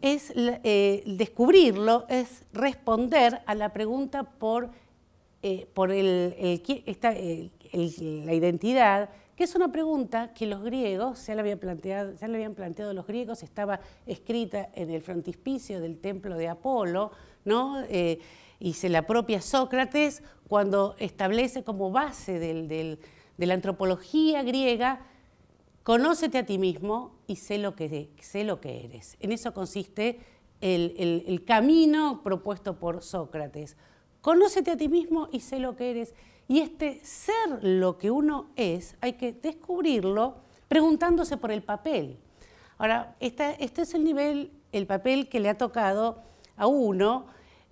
Es 0.00 0.32
eh, 0.34 1.02
descubrirlo, 1.06 2.06
es 2.08 2.42
responder 2.52 3.42
a 3.44 3.54
la 3.54 3.72
pregunta 3.72 4.22
por 4.22 4.70
eh, 5.48 5.68
por 5.74 5.90
la 5.90 5.94
identidad, 8.34 9.10
que 9.36 9.44
es 9.44 9.54
una 9.54 9.70
pregunta 9.70 10.34
que 10.34 10.44
los 10.44 10.60
griegos, 10.64 11.24
ya 11.24 11.36
la, 11.36 11.42
había 11.42 11.56
planteado, 11.56 12.14
ya 12.14 12.26
habían 12.26 12.56
planteado 12.56 12.92
los 12.92 13.06
griegos, 13.06 13.44
estaba 13.44 13.78
escrita 14.06 14.70
en 14.74 14.90
el 14.90 15.02
frontispicio 15.02 15.80
del 15.80 16.00
templo 16.00 16.36
de 16.36 16.48
Apolo, 16.48 17.12
¿no? 17.44 17.80
Eh, 17.88 18.18
y 18.58 18.72
se 18.72 18.88
la 18.88 19.06
propia 19.06 19.40
Sócrates 19.40 20.24
cuando 20.48 20.96
establece 20.98 21.62
como 21.62 21.92
base 21.92 22.40
de 22.40 22.98
la 23.38 23.54
antropología 23.54 24.42
griega, 24.42 25.06
conócete 25.84 26.38
a 26.38 26.46
ti 26.46 26.58
mismo 26.58 27.14
y 27.28 27.36
sé 27.36 27.58
lo 27.58 27.76
que, 27.76 28.10
sé 28.20 28.42
lo 28.42 28.60
que 28.60 28.84
eres. 28.84 29.16
En 29.20 29.30
eso 29.30 29.54
consiste 29.54 30.18
el 30.60 31.44
camino 31.46 32.22
propuesto 32.24 32.80
por 32.80 33.04
Sócrates. 33.04 33.76
Conócete 34.26 34.72
a 34.72 34.76
ti 34.76 34.88
mismo 34.88 35.28
y 35.30 35.38
sé 35.38 35.60
lo 35.60 35.76
que 35.76 35.88
eres. 35.88 36.12
Y 36.48 36.58
este 36.58 36.98
ser 37.04 37.62
lo 37.62 37.96
que 37.96 38.10
uno 38.10 38.50
es, 38.56 38.96
hay 39.00 39.12
que 39.12 39.32
descubrirlo 39.32 40.38
preguntándose 40.66 41.36
por 41.36 41.52
el 41.52 41.62
papel. 41.62 42.18
Ahora, 42.76 43.14
este, 43.20 43.54
es 43.60 43.94
el 43.94 44.02
nivel, 44.02 44.50
el 44.72 44.88
papel 44.88 45.28
que 45.28 45.38
le 45.38 45.48
ha 45.48 45.56
tocado 45.56 46.24
a 46.56 46.66
uno. 46.66 47.26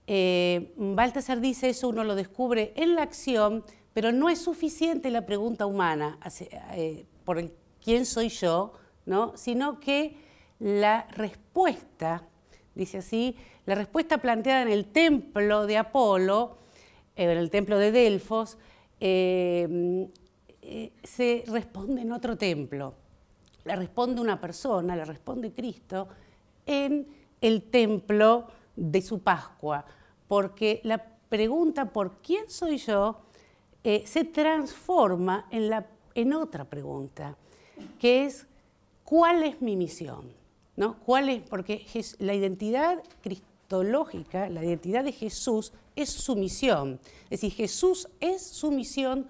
Eh, 0.07 0.73
Baltasar 0.77 1.41
dice 1.41 1.71
eso, 1.71 1.89
uno 1.89 2.05
lo 2.05 2.15
descubre 2.15 2.73
en 2.77 2.95
la 2.95 3.03
acción, 3.03 3.65
pero 3.93 4.13
no 4.13 4.29
es 4.29 4.39
suficiente 4.39 5.11
la 5.11 5.27
pregunta 5.27 5.67
humana 5.67 6.21
eh, 6.39 7.05
por 7.25 7.41
el 7.41 7.53
quién 7.83 8.07
soy 8.07 8.29
yo, 8.29 8.75
¿no? 9.07 9.37
sino 9.37 9.81
que 9.81 10.17
la 10.61 11.09
respuesta, 11.11 12.29
dice 12.75 12.99
así, 12.99 13.37
la 13.67 13.75
respuesta 13.75 14.19
planteada 14.19 14.63
en 14.63 14.69
el 14.69 14.87
templo 14.87 15.67
de 15.67 15.79
Apolo, 15.79 16.59
eh, 17.17 17.25
en 17.25 17.39
el 17.39 17.51
templo 17.51 17.79
de 17.79 17.93
Delfos, 17.93 18.59
eh, 19.01 20.09
eh, 20.63 20.93
se 21.03 21.45
responde 21.47 22.03
en 22.03 22.13
otro 22.13 22.37
templo. 22.37 22.95
La 23.65 23.77
responde 23.77 24.21
una 24.21 24.41
persona, 24.41 24.97
la 24.97 25.05
responde 25.05 25.53
Cristo 25.53 26.09
en 26.67 27.07
el 27.41 27.63
templo 27.71 28.47
de 28.77 29.01
su 29.01 29.21
Pascua, 29.21 29.85
porque 30.29 30.81
la 30.85 30.99
pregunta 31.29 31.87
por 31.87 32.19
quién 32.19 32.51
soy 32.51 32.79
yo 32.79 33.21
se 33.83 34.25
transforma 34.25 35.47
en, 35.51 35.69
la, 35.69 35.87
en 36.15 36.33
otra 36.33 36.65
pregunta, 36.65 37.37
que 37.99 38.25
es 38.25 38.47
¿cuál 39.05 39.43
es 39.43 39.61
mi 39.61 39.77
misión? 39.77 40.44
¿No? 40.77 40.99
¿Cuál 41.01 41.29
es? 41.29 41.43
Porque 41.43 41.87
la 42.19 42.35
identidad 42.35 43.03
cristológica, 43.23 44.49
la 44.49 44.65
identidad 44.65 45.05
de 45.05 45.13
Jesús 45.13 45.73
es 45.95 46.11
su 46.11 46.35
misión. 46.35 46.99
Es 47.25 47.41
decir, 47.41 47.53
Jesús 47.53 48.09
es 48.21 48.43
su 48.43 48.71
misión, 48.73 49.29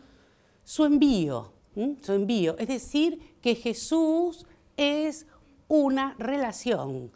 su 0.65 0.85
envío, 0.85 1.53
su 2.01 2.13
envío. 2.13 2.57
Es 2.59 2.69
decir, 2.69 3.37
que 3.43 3.55
Jesús 3.55 4.47
es 4.77 5.27
una 5.69 6.15
relación, 6.19 7.11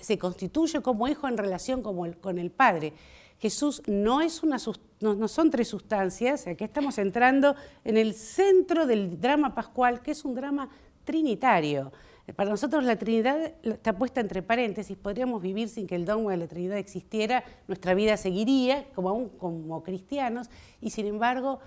se 0.00 0.18
constituye 0.18 0.82
como 0.82 1.08
hijo 1.08 1.28
en 1.28 1.38
relación 1.38 1.82
con 1.82 2.38
el 2.38 2.50
Padre. 2.50 2.92
Jesús 3.40 3.82
no, 3.86 4.20
es 4.20 4.42
una, 4.42 4.58
no, 5.00 5.26
son 5.28 5.50
tres 5.50 5.68
sustancias, 5.68 6.46
aquí 6.46 6.64
estamos 6.64 6.98
entrando 6.98 7.56
en 7.84 7.96
el 7.96 8.12
centro 8.12 8.86
del 8.86 9.18
drama 9.18 9.54
pascual, 9.54 10.02
que 10.02 10.10
es 10.10 10.26
un 10.26 10.34
drama 10.34 10.68
trinitario. 11.04 11.90
Para 12.36 12.50
nosotros 12.50 12.84
la 12.84 12.96
Trinidad 12.96 13.52
está 13.62 13.96
puesta 13.96 14.20
entre 14.20 14.42
paréntesis, 14.42 14.96
podríamos 14.96 15.42
vivir 15.42 15.68
sin 15.68 15.86
que 15.86 15.94
el 15.94 16.04
dogma 16.04 16.32
de 16.32 16.36
la 16.36 16.46
Trinidad 16.46 16.78
existiera, 16.78 17.44
nuestra 17.68 17.94
vida 17.94 18.16
seguiría 18.16 18.86
como 18.94 19.08
aún 19.08 19.28
como 19.30 19.82
cristianos, 19.82 20.48
y 20.80 20.90
sin 20.90 21.06
embargo 21.06 21.60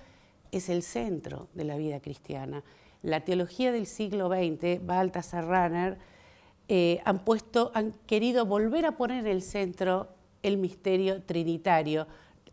es 0.51 0.69
el 0.69 0.83
centro 0.83 1.47
de 1.53 1.63
la 1.63 1.77
vida 1.77 1.99
cristiana. 1.99 2.63
La 3.01 3.21
teología 3.21 3.71
del 3.71 3.87
siglo 3.87 4.29
XX, 4.29 4.85
Baltasar 4.85 5.45
Runner, 5.45 5.97
eh, 6.69 7.01
han, 7.03 7.19
puesto, 7.25 7.71
han 7.73 7.91
querido 8.05 8.45
volver 8.45 8.85
a 8.85 8.95
poner 8.95 9.19
en 9.25 9.31
el 9.31 9.41
centro 9.41 10.07
el 10.41 10.57
misterio 10.57 11.23
trinitario. 11.23 12.07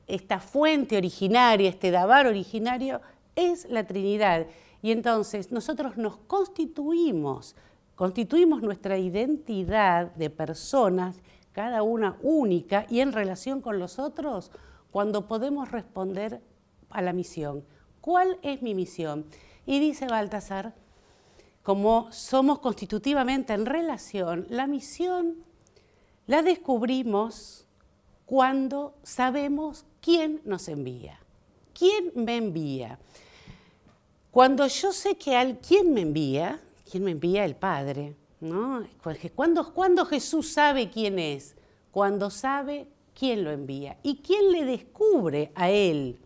Esta 0.07 0.41
fuente 0.41 0.97
originaria, 0.97 1.69
este 1.69 1.91
dabar 1.91 2.27
originario, 2.27 3.01
es 3.37 3.69
la 3.71 3.87
Trinidad. 3.87 4.47
Y 4.83 4.93
entonces 4.93 5.53
nosotros 5.53 5.97
nos 5.97 6.17
constituimos, 6.17 7.55
constituimos 8.01 8.63
nuestra 8.63 8.97
identidad 8.97 10.15
de 10.15 10.31
personas, 10.31 11.21
cada 11.53 11.83
una 11.83 12.17
única 12.23 12.87
y 12.89 13.01
en 13.01 13.13
relación 13.13 13.61
con 13.61 13.79
los 13.79 13.99
otros, 13.99 14.51
cuando 14.91 15.29
podemos 15.29 15.71
responder 15.71 16.41
a 16.89 17.03
la 17.03 17.13
misión. 17.13 17.63
¿Cuál 18.01 18.39
es 18.41 18.63
mi 18.63 18.75
misión? 18.75 19.27
Y 19.67 19.81
dice 19.81 20.07
Baltasar, 20.07 20.75
como 21.63 22.11
somos 22.11 22.61
constitutivamente 22.61 23.53
en 23.53 23.67
relación, 23.67 24.47
la 24.49 24.67
misión 24.67 25.45
la 26.27 26.41
descubrimos 26.41 27.67
cuando 28.25 28.95
sabemos 29.03 29.85
quién 30.01 30.41
nos 30.47 30.69
envía. 30.69 31.21
¿Quién 31.79 32.13
me 32.15 32.39
envía? 32.39 32.99
Cuando 34.31 34.67
yo 34.69 34.91
sé 34.91 35.19
que 35.19 35.37
al 35.37 35.59
quién 35.59 35.93
me 35.93 36.01
envía, 36.01 36.63
quién 36.91 37.05
me 37.05 37.13
envía 37.13 37.45
el 37.45 37.57
Padre, 37.57 38.17
¿no? 38.41 38.83
Cuando, 39.35 39.73
cuando 39.73 40.05
Jesús 40.05 40.53
sabe 40.53 40.91
quién 40.91 41.19
es, 41.19 41.55
cuando 41.91 42.31
sabe 42.31 42.87
quién 43.15 43.45
lo 43.45 43.51
envía 43.51 43.99
y 44.03 44.17
quién 44.17 44.51
le 44.53 44.65
descubre 44.65 45.53
a 45.55 45.71
él 45.71 46.19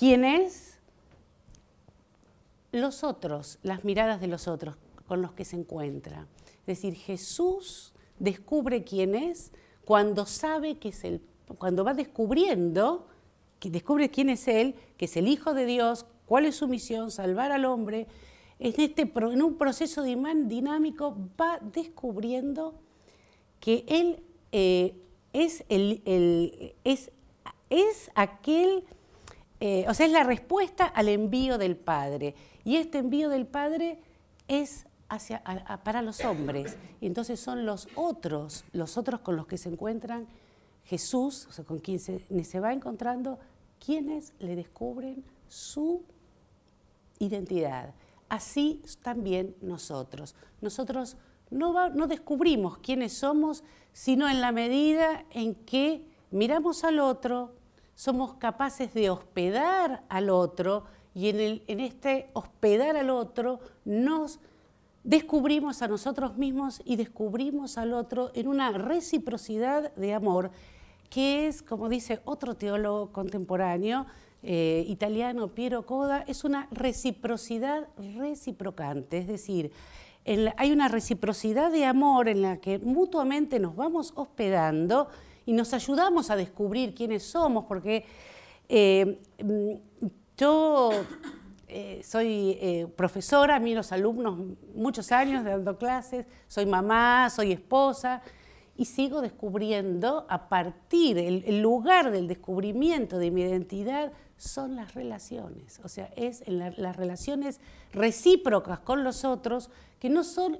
quién 0.00 0.24
es, 0.24 0.78
los 2.72 3.04
otros, 3.04 3.58
las 3.62 3.84
miradas 3.84 4.18
de 4.18 4.28
los 4.28 4.48
otros 4.48 4.76
con 5.06 5.20
los 5.20 5.32
que 5.32 5.44
se 5.44 5.56
encuentra. 5.56 6.26
Es 6.60 6.66
decir, 6.66 6.94
Jesús 6.94 7.92
descubre 8.18 8.82
quién 8.82 9.14
es 9.14 9.52
cuando 9.84 10.24
sabe 10.24 10.78
que 10.78 10.88
es 10.88 11.04
el, 11.04 11.20
cuando 11.58 11.84
va 11.84 11.92
descubriendo, 11.92 13.08
que 13.58 13.68
descubre 13.68 14.08
quién 14.08 14.30
es 14.30 14.48
Él, 14.48 14.74
que 14.96 15.04
es 15.04 15.18
el 15.18 15.28
Hijo 15.28 15.52
de 15.52 15.66
Dios, 15.66 16.06
cuál 16.24 16.46
es 16.46 16.56
su 16.56 16.66
misión, 16.66 17.10
salvar 17.10 17.52
al 17.52 17.66
hombre, 17.66 18.06
en, 18.60 18.74
este, 18.76 19.02
en 19.02 19.42
un 19.42 19.56
proceso 19.56 20.02
dinámico 20.02 21.16
va 21.40 21.58
descubriendo 21.60 22.74
que 23.58 23.84
Él 23.88 24.22
eh, 24.52 24.94
es, 25.32 25.64
el, 25.70 26.02
es, 26.84 27.10
es, 27.70 28.10
aquel, 28.14 28.84
eh, 29.60 29.86
o 29.88 29.94
sea, 29.94 30.06
es 30.06 30.12
la 30.12 30.24
respuesta 30.24 30.84
al 30.84 31.08
envío 31.08 31.56
del 31.56 31.76
Padre. 31.76 32.34
Y 32.64 32.76
este 32.76 32.98
envío 32.98 33.30
del 33.30 33.46
Padre 33.46 33.98
es 34.46 34.86
para 35.82 36.02
los 36.02 36.22
hombres. 36.24 36.76
Entonces 37.00 37.40
son 37.40 37.64
los 37.64 37.88
otros, 37.94 38.64
los 38.72 38.98
otros 38.98 39.20
con 39.20 39.36
los 39.36 39.46
que 39.46 39.56
se 39.56 39.70
encuentran 39.70 40.26
Jesús, 40.84 41.46
o 41.48 41.52
sea, 41.52 41.64
con 41.64 41.78
quien 41.78 41.98
se 41.98 42.60
va 42.60 42.72
encontrando, 42.72 43.38
quienes 43.84 44.34
le 44.38 44.54
descubren 44.54 45.24
su 45.48 46.02
identidad. 47.18 47.94
Así 48.30 48.80
también 49.02 49.56
nosotros. 49.60 50.36
Nosotros 50.60 51.16
no, 51.50 52.06
descubrimos 52.06 52.78
quiénes 52.78 53.12
somos, 53.12 53.64
sino 53.92 54.28
en 54.28 54.40
la 54.40 54.52
medida 54.52 55.24
en 55.30 55.56
que 55.56 56.06
miramos 56.30 56.84
al 56.84 57.00
otro, 57.00 57.52
somos 57.96 58.34
capaces 58.34 58.94
de 58.94 59.10
hospedar 59.10 60.04
al 60.08 60.30
otro 60.30 60.84
y 61.12 61.28
en 61.28 61.80
este 61.80 62.30
hospedar 62.32 62.96
al 62.96 63.10
otro 63.10 63.58
nos 63.84 64.38
descubrimos 65.02 65.82
a 65.82 65.88
nosotros 65.88 66.36
mismos 66.36 66.80
y 66.84 66.94
descubrimos 66.94 67.78
al 67.78 67.92
otro 67.92 68.30
en 68.34 68.46
una 68.46 68.70
reciprocidad 68.70 69.92
de 69.96 70.14
amor 70.14 70.52
que 71.10 71.48
es, 71.48 71.62
como 71.62 71.88
dice 71.88 72.20
otro 72.24 72.54
teólogo 72.54 73.10
contemporáneo 73.10 74.06
eh, 74.42 74.84
italiano, 74.88 75.48
Piero 75.48 75.84
Coda, 75.84 76.24
es 76.26 76.44
una 76.44 76.68
reciprocidad 76.70 77.88
reciprocante, 78.18 79.18
es 79.18 79.26
decir, 79.26 79.72
hay 80.56 80.70
una 80.70 80.88
reciprocidad 80.88 81.72
de 81.72 81.84
amor 81.84 82.28
en 82.28 82.42
la 82.42 82.58
que 82.58 82.78
mutuamente 82.78 83.58
nos 83.58 83.74
vamos 83.74 84.12
hospedando 84.16 85.08
y 85.46 85.52
nos 85.52 85.72
ayudamos 85.72 86.30
a 86.30 86.36
descubrir 86.36 86.94
quiénes 86.94 87.22
somos, 87.22 87.64
porque 87.64 88.04
eh, 88.68 89.18
mm, 89.42 90.06
yo 90.36 90.90
eh, 91.68 92.00
soy 92.04 92.86
profesora, 92.96 93.56
a 93.56 93.60
mí 93.60 93.74
los 93.74 93.92
alumnos 93.92 94.38
muchos 94.74 95.10
años 95.12 95.44
dando 95.44 95.78
clases, 95.78 96.26
soy 96.48 96.66
mamá, 96.66 97.30
soy 97.30 97.52
esposa 97.52 98.22
y 98.80 98.86
sigo 98.86 99.20
descubriendo 99.20 100.24
a 100.30 100.48
partir, 100.48 101.18
el, 101.18 101.60
lugar 101.60 102.10
del 102.10 102.26
descubrimiento 102.26 103.18
de 103.18 103.30
mi 103.30 103.42
identidad 103.42 104.10
son 104.40 104.74
las 104.74 104.94
relaciones, 104.94 105.80
o 105.84 105.88
sea, 105.88 106.10
es 106.16 106.42
en 106.46 106.58
las 106.58 106.96
relaciones 106.96 107.60
recíprocas 107.92 108.78
con 108.78 109.04
los 109.04 109.26
otros 109.26 109.68
que 109.98 110.08
no 110.08 110.24
son 110.24 110.58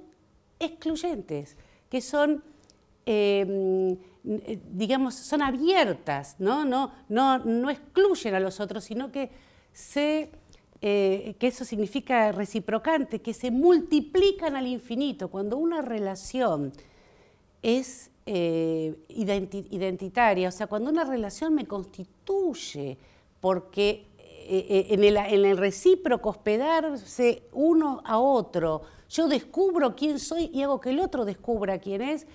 excluyentes, 0.59 1.57
que 1.89 1.99
son, 1.99 2.43
em, 3.07 3.97
digamos, 4.71 5.15
son 5.15 5.41
abiertas, 5.41 6.35
¿no? 6.37 6.63
No, 6.63 6.91
no, 7.09 7.39
no 7.39 7.71
excluyen 7.71 8.35
a 8.35 8.39
los 8.39 8.59
otros, 8.59 8.83
sino 8.83 9.11
que 9.11 9.31
se 9.73 10.29
eh, 10.83 11.35
que 11.37 11.47
eso 11.47 11.63
significa 11.63 12.31
reciprocante, 12.31 13.19
que 13.21 13.35
se 13.35 13.51
multiplican 13.51 14.55
al 14.55 14.65
infinito. 14.65 15.29
Cuando 15.29 15.57
una 15.57 15.81
relación 15.81 16.71
es 17.61 18.09
eh, 18.25 18.95
identitaria, 19.09 20.49
o 20.49 20.51
sea, 20.51 20.65
cuando 20.65 20.89
una 20.89 21.03
relación 21.03 21.53
me 21.53 21.65
constituye, 21.65 22.97
porque 23.41 24.07
eh, 24.17 24.87
en, 24.89 25.03
el, 25.03 25.17
en, 25.17 25.45
el, 25.45 25.57
recíproco 25.57 26.29
hospedarse 26.29 27.43
uno 27.51 28.01
a 28.05 28.19
otro, 28.19 28.83
yo 29.09 29.27
descubro 29.27 29.95
quién 29.95 30.19
soy 30.19 30.49
y 30.53 30.61
hago 30.61 30.79
que 30.79 30.91
el 30.91 30.99
otro 30.99 31.25
descubra 31.25 31.79
quién 31.79 32.01
es, 32.01 32.25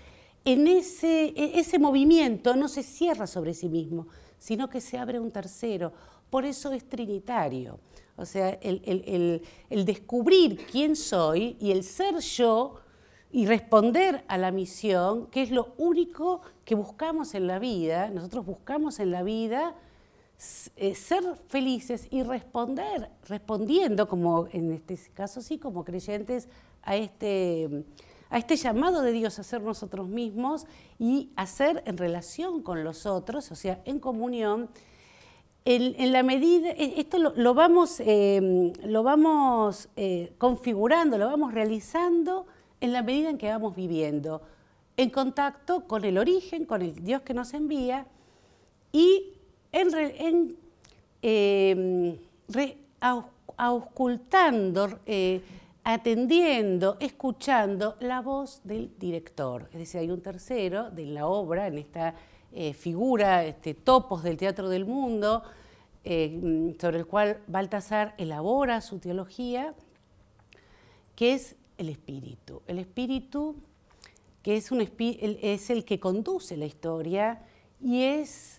en 0.45 0.67
ese, 0.69 1.27
e, 1.29 1.59
ese 1.59 1.79
movimiento 1.79 2.55
no 2.55 2.69
se 2.69 2.83
cierra 2.83 3.27
sobre 3.27 3.55
sí 3.55 3.69
mismo, 3.69 4.09
sino 4.39 4.69
que 4.69 4.81
se 4.81 4.99
abre 4.99 5.19
un 5.19 5.31
tercero. 5.31 5.93
Por 6.31 6.45
eso 6.45 6.73
es 6.73 6.89
trinitario. 6.89 7.79
O 8.17 8.25
sea, 8.25 8.51
el, 8.63 9.43
descubrir 9.85 10.67
quién 10.67 10.97
soy 10.97 11.57
y 11.61 11.71
el 11.71 11.85
ser 11.85 12.19
yo 12.19 12.77
y 13.31 13.47
responder 13.47 14.25
a 14.29 14.39
la 14.39 14.51
misión, 14.51 15.27
que 15.27 15.43
es 15.43 15.51
lo 15.51 15.75
único 15.77 16.41
que 16.65 16.75
buscamos 16.75 17.35
en 17.35 17.47
la 17.47 17.59
vida, 17.59 18.09
nosotros 18.09 18.47
buscamos 18.47 19.01
en 19.01 19.11
la 19.11 19.23
vida 19.23 19.75
eh, 19.75 19.86
ser 20.39 21.25
felices 21.49 22.09
y 22.11 22.23
responder, 22.23 23.11
respondiendo, 23.29 24.09
como 24.09 24.49
en 24.53 24.73
este 24.73 24.99
caso 25.15 25.41
sí, 25.41 25.59
como 25.59 25.85
creyentes, 25.85 26.49
a 26.83 26.97
este, 26.97 27.85
a 28.31 28.39
este 28.39 28.57
llamado 28.57 29.03
de 29.03 29.13
Dios 29.13 29.39
a 29.39 29.43
ser 29.43 29.63
nosotros 29.63 30.09
mismos 30.09 30.67
y 30.99 31.31
a 31.37 31.47
ser 31.47 31.83
en 31.87 31.99
relación 31.99 32.63
con 32.63 32.85
los 32.85 33.07
otros, 33.07 33.51
o 33.51 33.55
sea, 33.55 33.81
en 33.85 33.99
comunión. 33.99 34.71
En, 35.65 36.13
la 36.13 36.23
medida, 36.23 36.71
e, 36.71 37.01
esto 37.01 37.19
lo, 37.19 37.55
vamos, 37.55 37.99
em, 37.99 38.73
lo 38.85 39.03
vamos 39.03 39.89
eh, 39.97 40.33
configurando, 40.39 41.19
lo 41.19 41.27
vamos 41.27 41.53
realizando 41.53 42.47
en 42.81 42.93
la 42.93 43.03
medida 43.03 43.31
en 43.31 43.39
que 43.39 43.49
vamos 43.49 43.75
viviendo, 43.75 44.43
en 44.97 45.11
contacto 45.11 45.89
con 45.89 46.05
el 46.05 46.19
origen, 46.19 46.67
con 46.67 46.83
el 46.83 46.95
Dios 47.03 47.23
que 47.23 47.35
nos 47.35 47.53
envía 47.53 48.07
y 48.93 49.36
en, 49.73 50.57
em, 51.23 52.17
auscultando, 53.57 55.01
eh, 55.07 55.41
atendiendo, 55.85 56.97
escuchando 57.01 57.97
la 58.01 58.21
voz 58.21 58.61
del 58.65 58.91
director. 58.99 59.69
Es 59.73 59.79
decir, 59.79 60.01
hay 60.01 60.11
un 60.11 60.21
tercero 60.21 60.91
de 60.91 61.07
la 61.07 61.27
obra, 61.27 61.67
en 61.69 61.79
esta 61.79 62.15
eh, 62.53 62.73
figura, 62.73 63.45
este, 63.45 63.75
topos 63.75 64.23
del 64.23 64.37
teatro 64.37 64.69
del 64.69 64.85
mundo, 64.85 65.43
eh, 66.05 66.75
sobre 66.81 66.99
el 66.99 67.07
cual 67.07 67.41
Baltasar 67.47 68.15
elabora 68.19 68.81
su 68.81 68.99
teología, 68.99 69.75
que 71.15 71.35
es 71.35 71.57
el 71.79 71.89
espíritu. 71.89 72.63
El 72.67 72.79
espíritu 72.79 73.57
que 74.43 74.57
es, 74.57 74.71
un 74.71 74.81
es 74.81 75.71
el 75.71 75.85
que 75.85 75.99
conduce 75.99 76.57
la 76.57 76.67
historia 76.67 77.43
y 77.81 78.03
es 78.03 78.56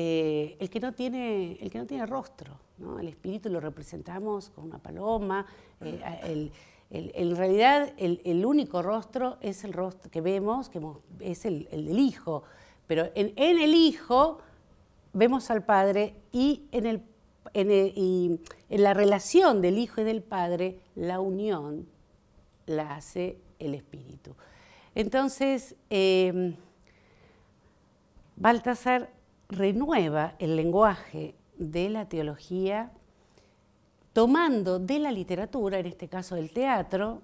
eh, 0.00 0.56
el, 0.60 0.70
que 0.70 0.78
no 0.78 0.92
tiene, 0.92 1.58
el 1.60 1.72
que 1.72 1.78
no 1.78 1.84
tiene 1.84 2.06
rostro. 2.06 2.56
El 3.00 3.08
espíritu 3.08 3.48
lo 3.48 3.58
representamos 3.58 4.48
con 4.50 4.66
una 4.66 4.78
paloma. 4.78 5.44
Eh, 5.80 6.52
en 6.90 7.34
realidad, 7.34 7.92
el, 7.96 8.46
único 8.46 8.80
rostro 8.80 9.38
es 9.40 9.64
el 9.64 9.72
rostro 9.72 10.08
que 10.08 10.20
vemos, 10.20 10.68
que 10.68 10.80
es 11.18 11.44
el, 11.44 11.64
del 11.72 11.98
Hijo. 11.98 12.44
Pero 12.86 13.10
en, 13.16 13.32
el 13.36 13.74
Hijo 13.74 14.38
vemos 15.14 15.50
al 15.50 15.64
Padre 15.64 16.14
y 16.30 16.68
en, 16.70 16.86
el, 16.86 17.02
en 17.54 18.38
la 18.70 18.94
relación 18.94 19.60
del 19.60 19.78
Hijo 19.78 20.00
y 20.00 20.04
del 20.04 20.22
Padre, 20.22 20.78
la 20.94 21.18
unión 21.18 21.88
la 22.66 22.94
hace 22.94 23.40
el 23.58 23.74
Espíritu. 23.74 24.36
Entonces, 24.94 25.74
eh, 25.90 26.54
Baltasar 28.36 29.17
renueva 29.48 30.34
el 30.38 30.56
lenguaje 30.56 31.34
de 31.56 31.88
la 31.88 32.08
teología 32.08 32.92
tomando 34.12 34.78
de 34.78 34.98
la 34.98 35.12
literatura, 35.12 35.78
en 35.78 35.86
este 35.86 36.08
caso 36.08 36.34
del 36.34 36.50
teatro, 36.50 37.22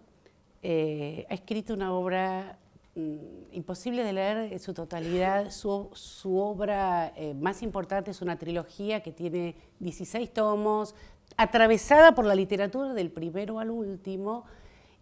eh, 0.62 1.26
ha 1.28 1.34
escrito 1.34 1.74
una 1.74 1.92
obra 1.92 2.58
mm, 2.94 3.16
imposible 3.52 4.04
de 4.04 4.12
leer 4.12 4.52
en 4.52 4.58
su 4.60 4.72
totalidad. 4.72 5.50
Su, 5.50 6.38
obra 6.38 7.12
eh, 7.16 7.34
más 7.34 7.62
importante 7.62 8.12
es 8.12 8.22
una 8.22 8.38
trilogía 8.38 9.02
que 9.02 9.12
tiene 9.12 9.56
16 9.80 10.32
tomos, 10.32 10.94
atravesada 11.37 12.14
por 12.14 12.26
la 12.26 12.34
literatura 12.34 12.94
del 12.94 13.10
primero 13.10 13.58
al 13.58 13.70
último, 13.70 14.44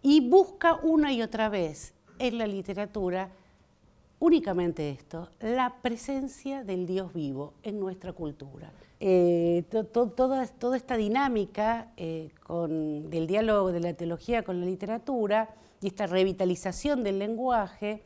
y 0.01 0.27
busca 0.27 0.75
una 0.81 1.13
y 1.13 1.21
otra 1.21 1.47
vez 1.47 1.93
en 2.19 2.37
la 2.37 2.47
literatura 2.47 3.29
únicamente 4.23 4.89
esto, 4.89 5.29
la 5.41 5.81
presencia 5.81 6.63
del 6.63 6.87
Dios 6.87 7.13
vivo 7.13 7.55
en 7.61 7.77
nuestra 7.77 8.13
cultura. 8.13 8.71
Eh, 9.01 9.65
toda, 9.91 10.43
esta 10.77 10.95
dinámica 10.95 11.91
eh, 11.97 12.31
del 12.47 13.27
diálogo 13.27 13.73
de 13.73 13.81
la 13.81 13.93
teología 13.93 14.43
con 14.43 14.61
la 14.61 14.65
literatura 14.65 15.53
y 15.81 15.87
esta 15.87 16.07
revitalización 16.07 17.03
del 17.03 17.19
lenguaje 17.19 18.03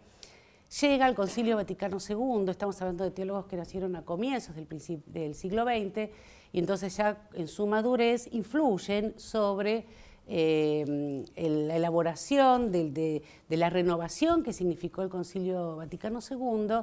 llega 0.81 1.05
al 1.05 1.13
Concilio 1.13 1.55
Vaticano 1.55 1.99
II, 1.99 2.49
estamos 2.49 2.81
hablando 2.81 3.03
de 3.03 3.11
teólogos 3.11 3.45
que 3.45 3.55
nacieron 3.55 3.95
a 3.95 4.03
comienzos 4.03 4.55
del, 4.55 4.67
del 5.05 5.35
siglo 5.35 5.65
XX, 5.65 6.09
y 6.51 6.57
entonces 6.57 6.97
ya 6.97 7.29
en 7.35 7.47
su 7.47 7.67
madurez 7.67 8.27
influyen 8.33 9.13
sobre 9.19 9.85
eh, 10.27 11.25
la 11.35 11.75
elaboración 11.75 12.71
de, 12.71 13.23
la 13.49 13.69
renovación 13.69 14.43
que 14.43 14.53
significó 14.53 15.01
el 15.01 15.09
Concilio 15.09 15.77
Vaticano 15.77 16.19
II, 16.19 16.81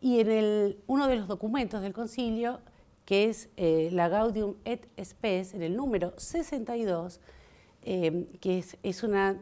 y 0.00 0.20
en 0.20 0.76
uno 0.86 1.06
de 1.06 1.16
los 1.16 1.28
documentos 1.28 1.80
del 1.80 1.92
concilio 1.92 2.60
que 3.04 3.28
es 3.28 3.48
eh, 3.56 3.88
la 3.92 4.08
Gaudium 4.08 4.54
et 4.64 4.88
Spes, 5.02 5.54
en 5.54 5.62
el 5.62 5.76
número 5.76 6.12
62, 6.16 7.20
eh, 7.84 8.26
que 8.40 8.58
es, 8.58 8.76
es, 8.82 9.02
una, 9.02 9.36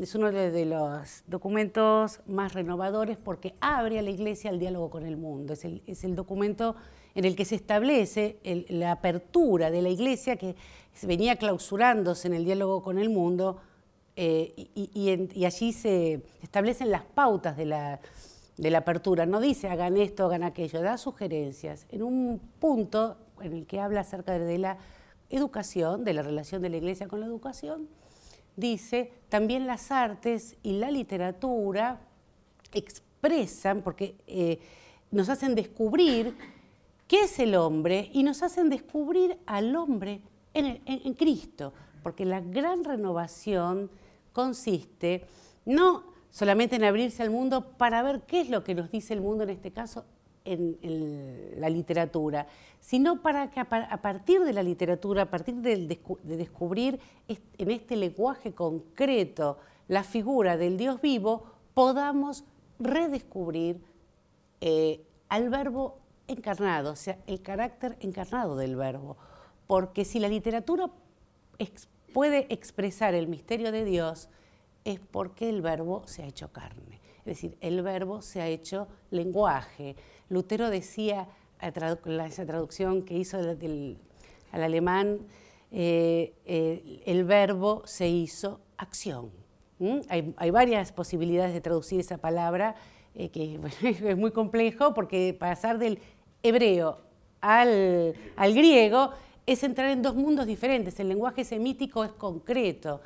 es, 0.00 0.14
uno 0.14 0.30
de, 0.30 0.66
los 0.66 1.24
documentos 1.26 2.20
más 2.26 2.52
renovadores 2.52 3.16
porque 3.16 3.54
abre 3.60 3.98
a 3.98 4.02
la 4.02 4.10
Iglesia 4.10 4.50
al 4.50 4.58
diálogo 4.58 4.90
con 4.90 5.06
el 5.06 5.16
mundo. 5.16 5.54
Es 5.54 5.64
el, 5.64 5.82
es 5.86 6.04
el 6.04 6.14
documento 6.14 6.76
en 7.14 7.24
el 7.24 7.34
que 7.34 7.46
se 7.46 7.54
establece 7.54 8.38
la 8.68 8.92
apertura 8.92 9.70
de 9.70 9.80
la 9.80 9.88
Iglesia 9.88 10.36
que 10.36 10.56
venía 11.02 11.36
clausurándose 11.36 12.28
en 12.28 12.34
el 12.34 12.44
diálogo 12.44 12.82
con 12.82 12.98
el 12.98 13.08
mundo 13.08 13.62
eh, 14.16 14.52
y, 14.74 14.90
y, 15.34 15.44
allí 15.44 15.72
se 15.72 16.22
establecen 16.42 16.90
las 16.90 17.04
pautas 17.04 17.56
de 17.56 17.66
la, 17.66 18.00
de 18.56 18.70
la 18.70 18.78
apertura, 18.78 19.26
no 19.26 19.40
dice 19.40 19.68
hagan 19.68 19.98
esto, 19.98 20.24
hagan 20.24 20.42
aquello, 20.42 20.80
da 20.80 20.96
sugerencias. 20.96 21.86
En 21.90 22.02
un 22.02 22.40
punto 22.58 23.18
en 23.42 23.52
el 23.52 23.66
que 23.66 23.78
habla 23.78 24.00
acerca 24.00 24.38
de 24.38 24.58
la 24.58 24.78
educación, 25.30 26.04
de 26.04 26.12
la 26.12 26.22
relación 26.22 26.62
de 26.62 26.70
la 26.70 26.76
iglesia 26.76 27.08
con 27.08 27.20
la 27.20 27.26
educación, 27.26 27.88
dice 28.56 29.12
también 29.28 29.66
las 29.66 29.90
artes 29.90 30.56
y 30.62 30.72
la 30.72 30.90
literatura 30.90 32.00
expresan, 32.72 33.82
porque 33.82 34.16
eh, 34.26 34.60
nos 35.10 35.28
hacen 35.28 35.54
descubrir 35.54 36.36
qué 37.06 37.24
es 37.24 37.38
el 37.38 37.54
hombre 37.54 38.10
y 38.12 38.22
nos 38.22 38.42
hacen 38.42 38.68
descubrir 38.68 39.38
al 39.46 39.74
hombre 39.76 40.20
en, 40.54 40.80
en 40.86 41.14
Cristo, 41.14 41.72
porque 42.02 42.24
la 42.24 42.40
gran 42.40 42.84
renovación 42.84 43.90
consiste 44.32 45.26
no 45.64 46.04
solamente 46.30 46.76
en 46.76 46.84
abrirse 46.84 47.22
al 47.22 47.30
mundo 47.30 47.72
para 47.76 48.02
ver 48.02 48.22
qué 48.26 48.40
es 48.40 48.50
lo 48.50 48.62
que 48.62 48.74
nos 48.74 48.90
dice 48.90 49.14
el 49.14 49.20
mundo, 49.20 49.44
en 49.44 49.50
este 49.50 49.72
caso 49.72 50.04
en, 50.46 51.60
la 51.60 51.68
literatura, 51.68 52.46
sino 52.80 53.22
para 53.22 53.50
que 53.50 53.60
a, 53.60 53.66
partir 54.02 54.42
de 54.42 54.52
la 54.52 54.62
literatura, 54.62 55.22
a 55.22 55.30
partir 55.30 55.56
de, 55.56 55.98
descubrir 56.22 57.00
en 57.28 57.70
este 57.70 57.96
lenguaje 57.96 58.52
concreto 58.52 59.58
la 59.88 60.02
figura 60.02 60.56
del 60.56 60.76
Dios 60.76 61.00
vivo, 61.00 61.44
podamos 61.74 62.44
redescubrir 62.78 63.80
eh, 64.60 65.04
al 65.28 65.48
verbo 65.48 65.98
encarnado, 66.28 66.92
o 66.92 66.96
sea, 66.96 67.18
el 67.26 67.42
carácter 67.42 67.96
encarnado 68.00 68.56
del 68.56 68.76
verbo. 68.76 69.16
Porque 69.66 70.04
si 70.04 70.20
la 70.20 70.28
literatura 70.28 70.90
puede 72.12 72.46
expresar 72.52 73.14
el 73.14 73.26
misterio 73.26 73.72
de 73.72 73.84
Dios, 73.84 74.28
es 74.84 75.00
porque 75.00 75.48
el 75.48 75.62
verbo 75.62 76.02
se 76.06 76.22
ha 76.22 76.26
hecho 76.26 76.52
carne. 76.52 77.00
Es 77.26 77.42
decir, 77.42 77.56
el 77.60 77.82
verbo 77.82 78.22
se 78.22 78.40
ha 78.40 78.46
hecho 78.46 78.86
lenguaje. 79.10 79.96
Lutero 80.28 80.70
decía, 80.70 81.26
esa 81.60 82.46
traducción 82.46 83.02
que 83.02 83.14
hizo 83.18 83.36
al 83.38 84.62
alemán, 84.62 85.18
eh, 85.72 86.34
eh, 86.44 87.02
el 87.04 87.24
verbo 87.24 87.82
se 87.84 88.08
hizo 88.08 88.60
acción. 88.76 89.30
Hay, 90.08 90.50
varias 90.50 90.92
posibilidades 90.92 91.52
de 91.52 91.60
traducir 91.60 91.98
esa 92.00 92.18
palabra, 92.18 92.76
eh, 93.14 93.28
que 93.30 93.58
es 93.82 94.16
muy 94.16 94.30
complejo 94.30 94.94
porque 94.94 95.36
pasar 95.38 95.78
del 95.78 95.98
hebreo 96.44 96.98
al, 97.40 98.14
al 98.36 98.54
griego 98.54 99.10
es 99.46 99.64
entrar 99.64 99.90
en 99.90 100.00
dos 100.00 100.14
mundos 100.14 100.46
diferentes. 100.46 100.98
El 101.00 101.08
lenguaje 101.08 101.44
semítico 101.44 102.04
es 102.04 102.12
concreto, 102.12 103.00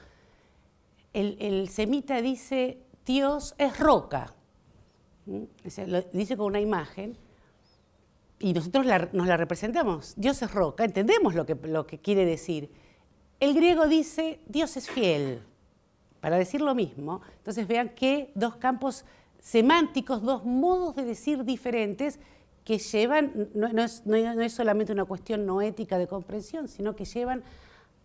el, 1.12 1.68
semita 1.68 2.20
dice, 2.22 2.78
Dios 3.10 3.56
es 3.58 3.76
roca, 3.76 4.32
lo 5.26 6.02
dice 6.12 6.36
con 6.36 6.46
una 6.46 6.60
imagen, 6.60 7.16
y 8.38 8.52
nosotros 8.52 8.86
nos 9.12 9.26
la 9.26 9.36
representamos, 9.36 10.14
Dios 10.16 10.40
es 10.42 10.52
roca, 10.52 10.84
entendemos 10.84 11.34
lo 11.34 11.44
que, 11.44 11.56
lo 11.56 11.88
que 11.88 11.98
quiere 11.98 12.24
decir. 12.24 12.70
El 13.40 13.54
griego 13.54 13.88
dice, 13.88 14.38
Dios 14.46 14.76
es 14.76 14.88
fiel, 14.88 15.42
para 16.20 16.36
decir 16.36 16.60
lo 16.60 16.76
mismo. 16.76 17.20
Entonces 17.38 17.66
vean 17.66 17.88
que 17.88 18.30
dos 18.36 18.54
campos 18.56 19.04
semánticos, 19.40 20.22
dos 20.22 20.44
modos 20.44 20.94
de 20.94 21.04
decir 21.04 21.44
diferentes 21.44 22.20
que 22.64 22.78
llevan, 22.78 23.48
no, 23.54 23.66
es, 23.66 24.06
no, 24.06 24.14
es, 24.14 24.52
solamente 24.52 24.92
una 24.92 25.04
cuestión 25.04 25.46
no 25.46 25.62
ética 25.62 25.98
de 25.98 26.06
comprensión, 26.06 26.68
sino 26.68 26.94
que 26.94 27.06
llevan 27.06 27.42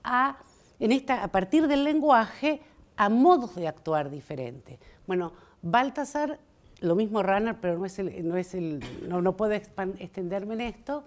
a, 0.04 0.40
en 0.80 0.92
esta, 0.92 1.24
a 1.24 1.28
partir 1.28 1.68
del 1.68 1.84
lenguaje 1.84 2.62
a 2.98 3.10
modos 3.10 3.56
de 3.56 3.68
actuar 3.68 4.10
diferentes. 4.10 4.80
Bueno, 5.08 5.34
Baltasar, 5.62 6.40
lo 6.82 6.96
mismo 6.96 7.24
Ranner, 7.24 7.56
pero 7.60 7.78
no, 7.78 7.86
es 7.86 8.00
no, 8.00 8.38
es 8.38 8.54
el, 8.54 8.84
no, 9.08 9.36
puedo 9.36 9.54
extenderme 9.54 10.54
en 10.56 10.62
esto, 10.62 11.04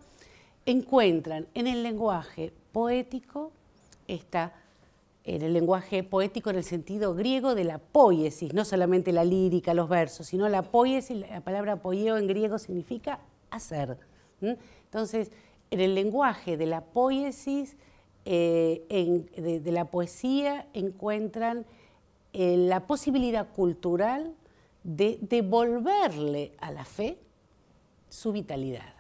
encuentran 0.67 1.47
en 1.55 1.67
el 1.67 1.83
lenguaje 1.83 2.53
poético, 2.73 3.53
está 4.07 4.53
en 5.25 5.43
el 5.43 5.53
lenguaje 5.53 6.03
poético 6.03 6.51
en 6.51 6.57
el 6.57 6.65
sentido 6.65 7.15
griego 7.15 7.55
de 7.55 7.65
la 7.65 7.79
poiesis, 7.79 8.55
no 8.55 8.65
solamente 8.65 9.13
la 9.13 9.25
lírica, 9.25 9.75
los 9.75 9.89
versos, 9.89 10.27
sino 10.27 10.49
la 10.49 10.63
poiesis, 10.63 11.19
la 11.19 11.43
palabra 11.43 11.77
poieo 11.77 12.17
en 12.17 12.27
griego 12.27 12.59
significa 12.59 13.21
hacer. 13.51 13.99
Entonces, 14.41 15.31
en 15.71 15.81
el 15.81 15.95
lenguaje 15.95 16.57
de 16.57 16.67
la 16.67 16.81
poiesis, 16.81 17.77
eh, 18.25 19.25
de, 19.37 19.73
la 19.73 19.87
poesía, 19.87 20.67
encuentran 20.75 21.67
eh, 22.33 22.57
la 22.57 22.87
posibilidad 22.87 23.49
cultural 23.49 24.35
de 24.83 25.19
devolverle 25.21 26.53
a 26.59 26.71
la 26.71 26.85
fe 26.85 27.19
su 28.09 28.33
vitalidad. 28.33 28.98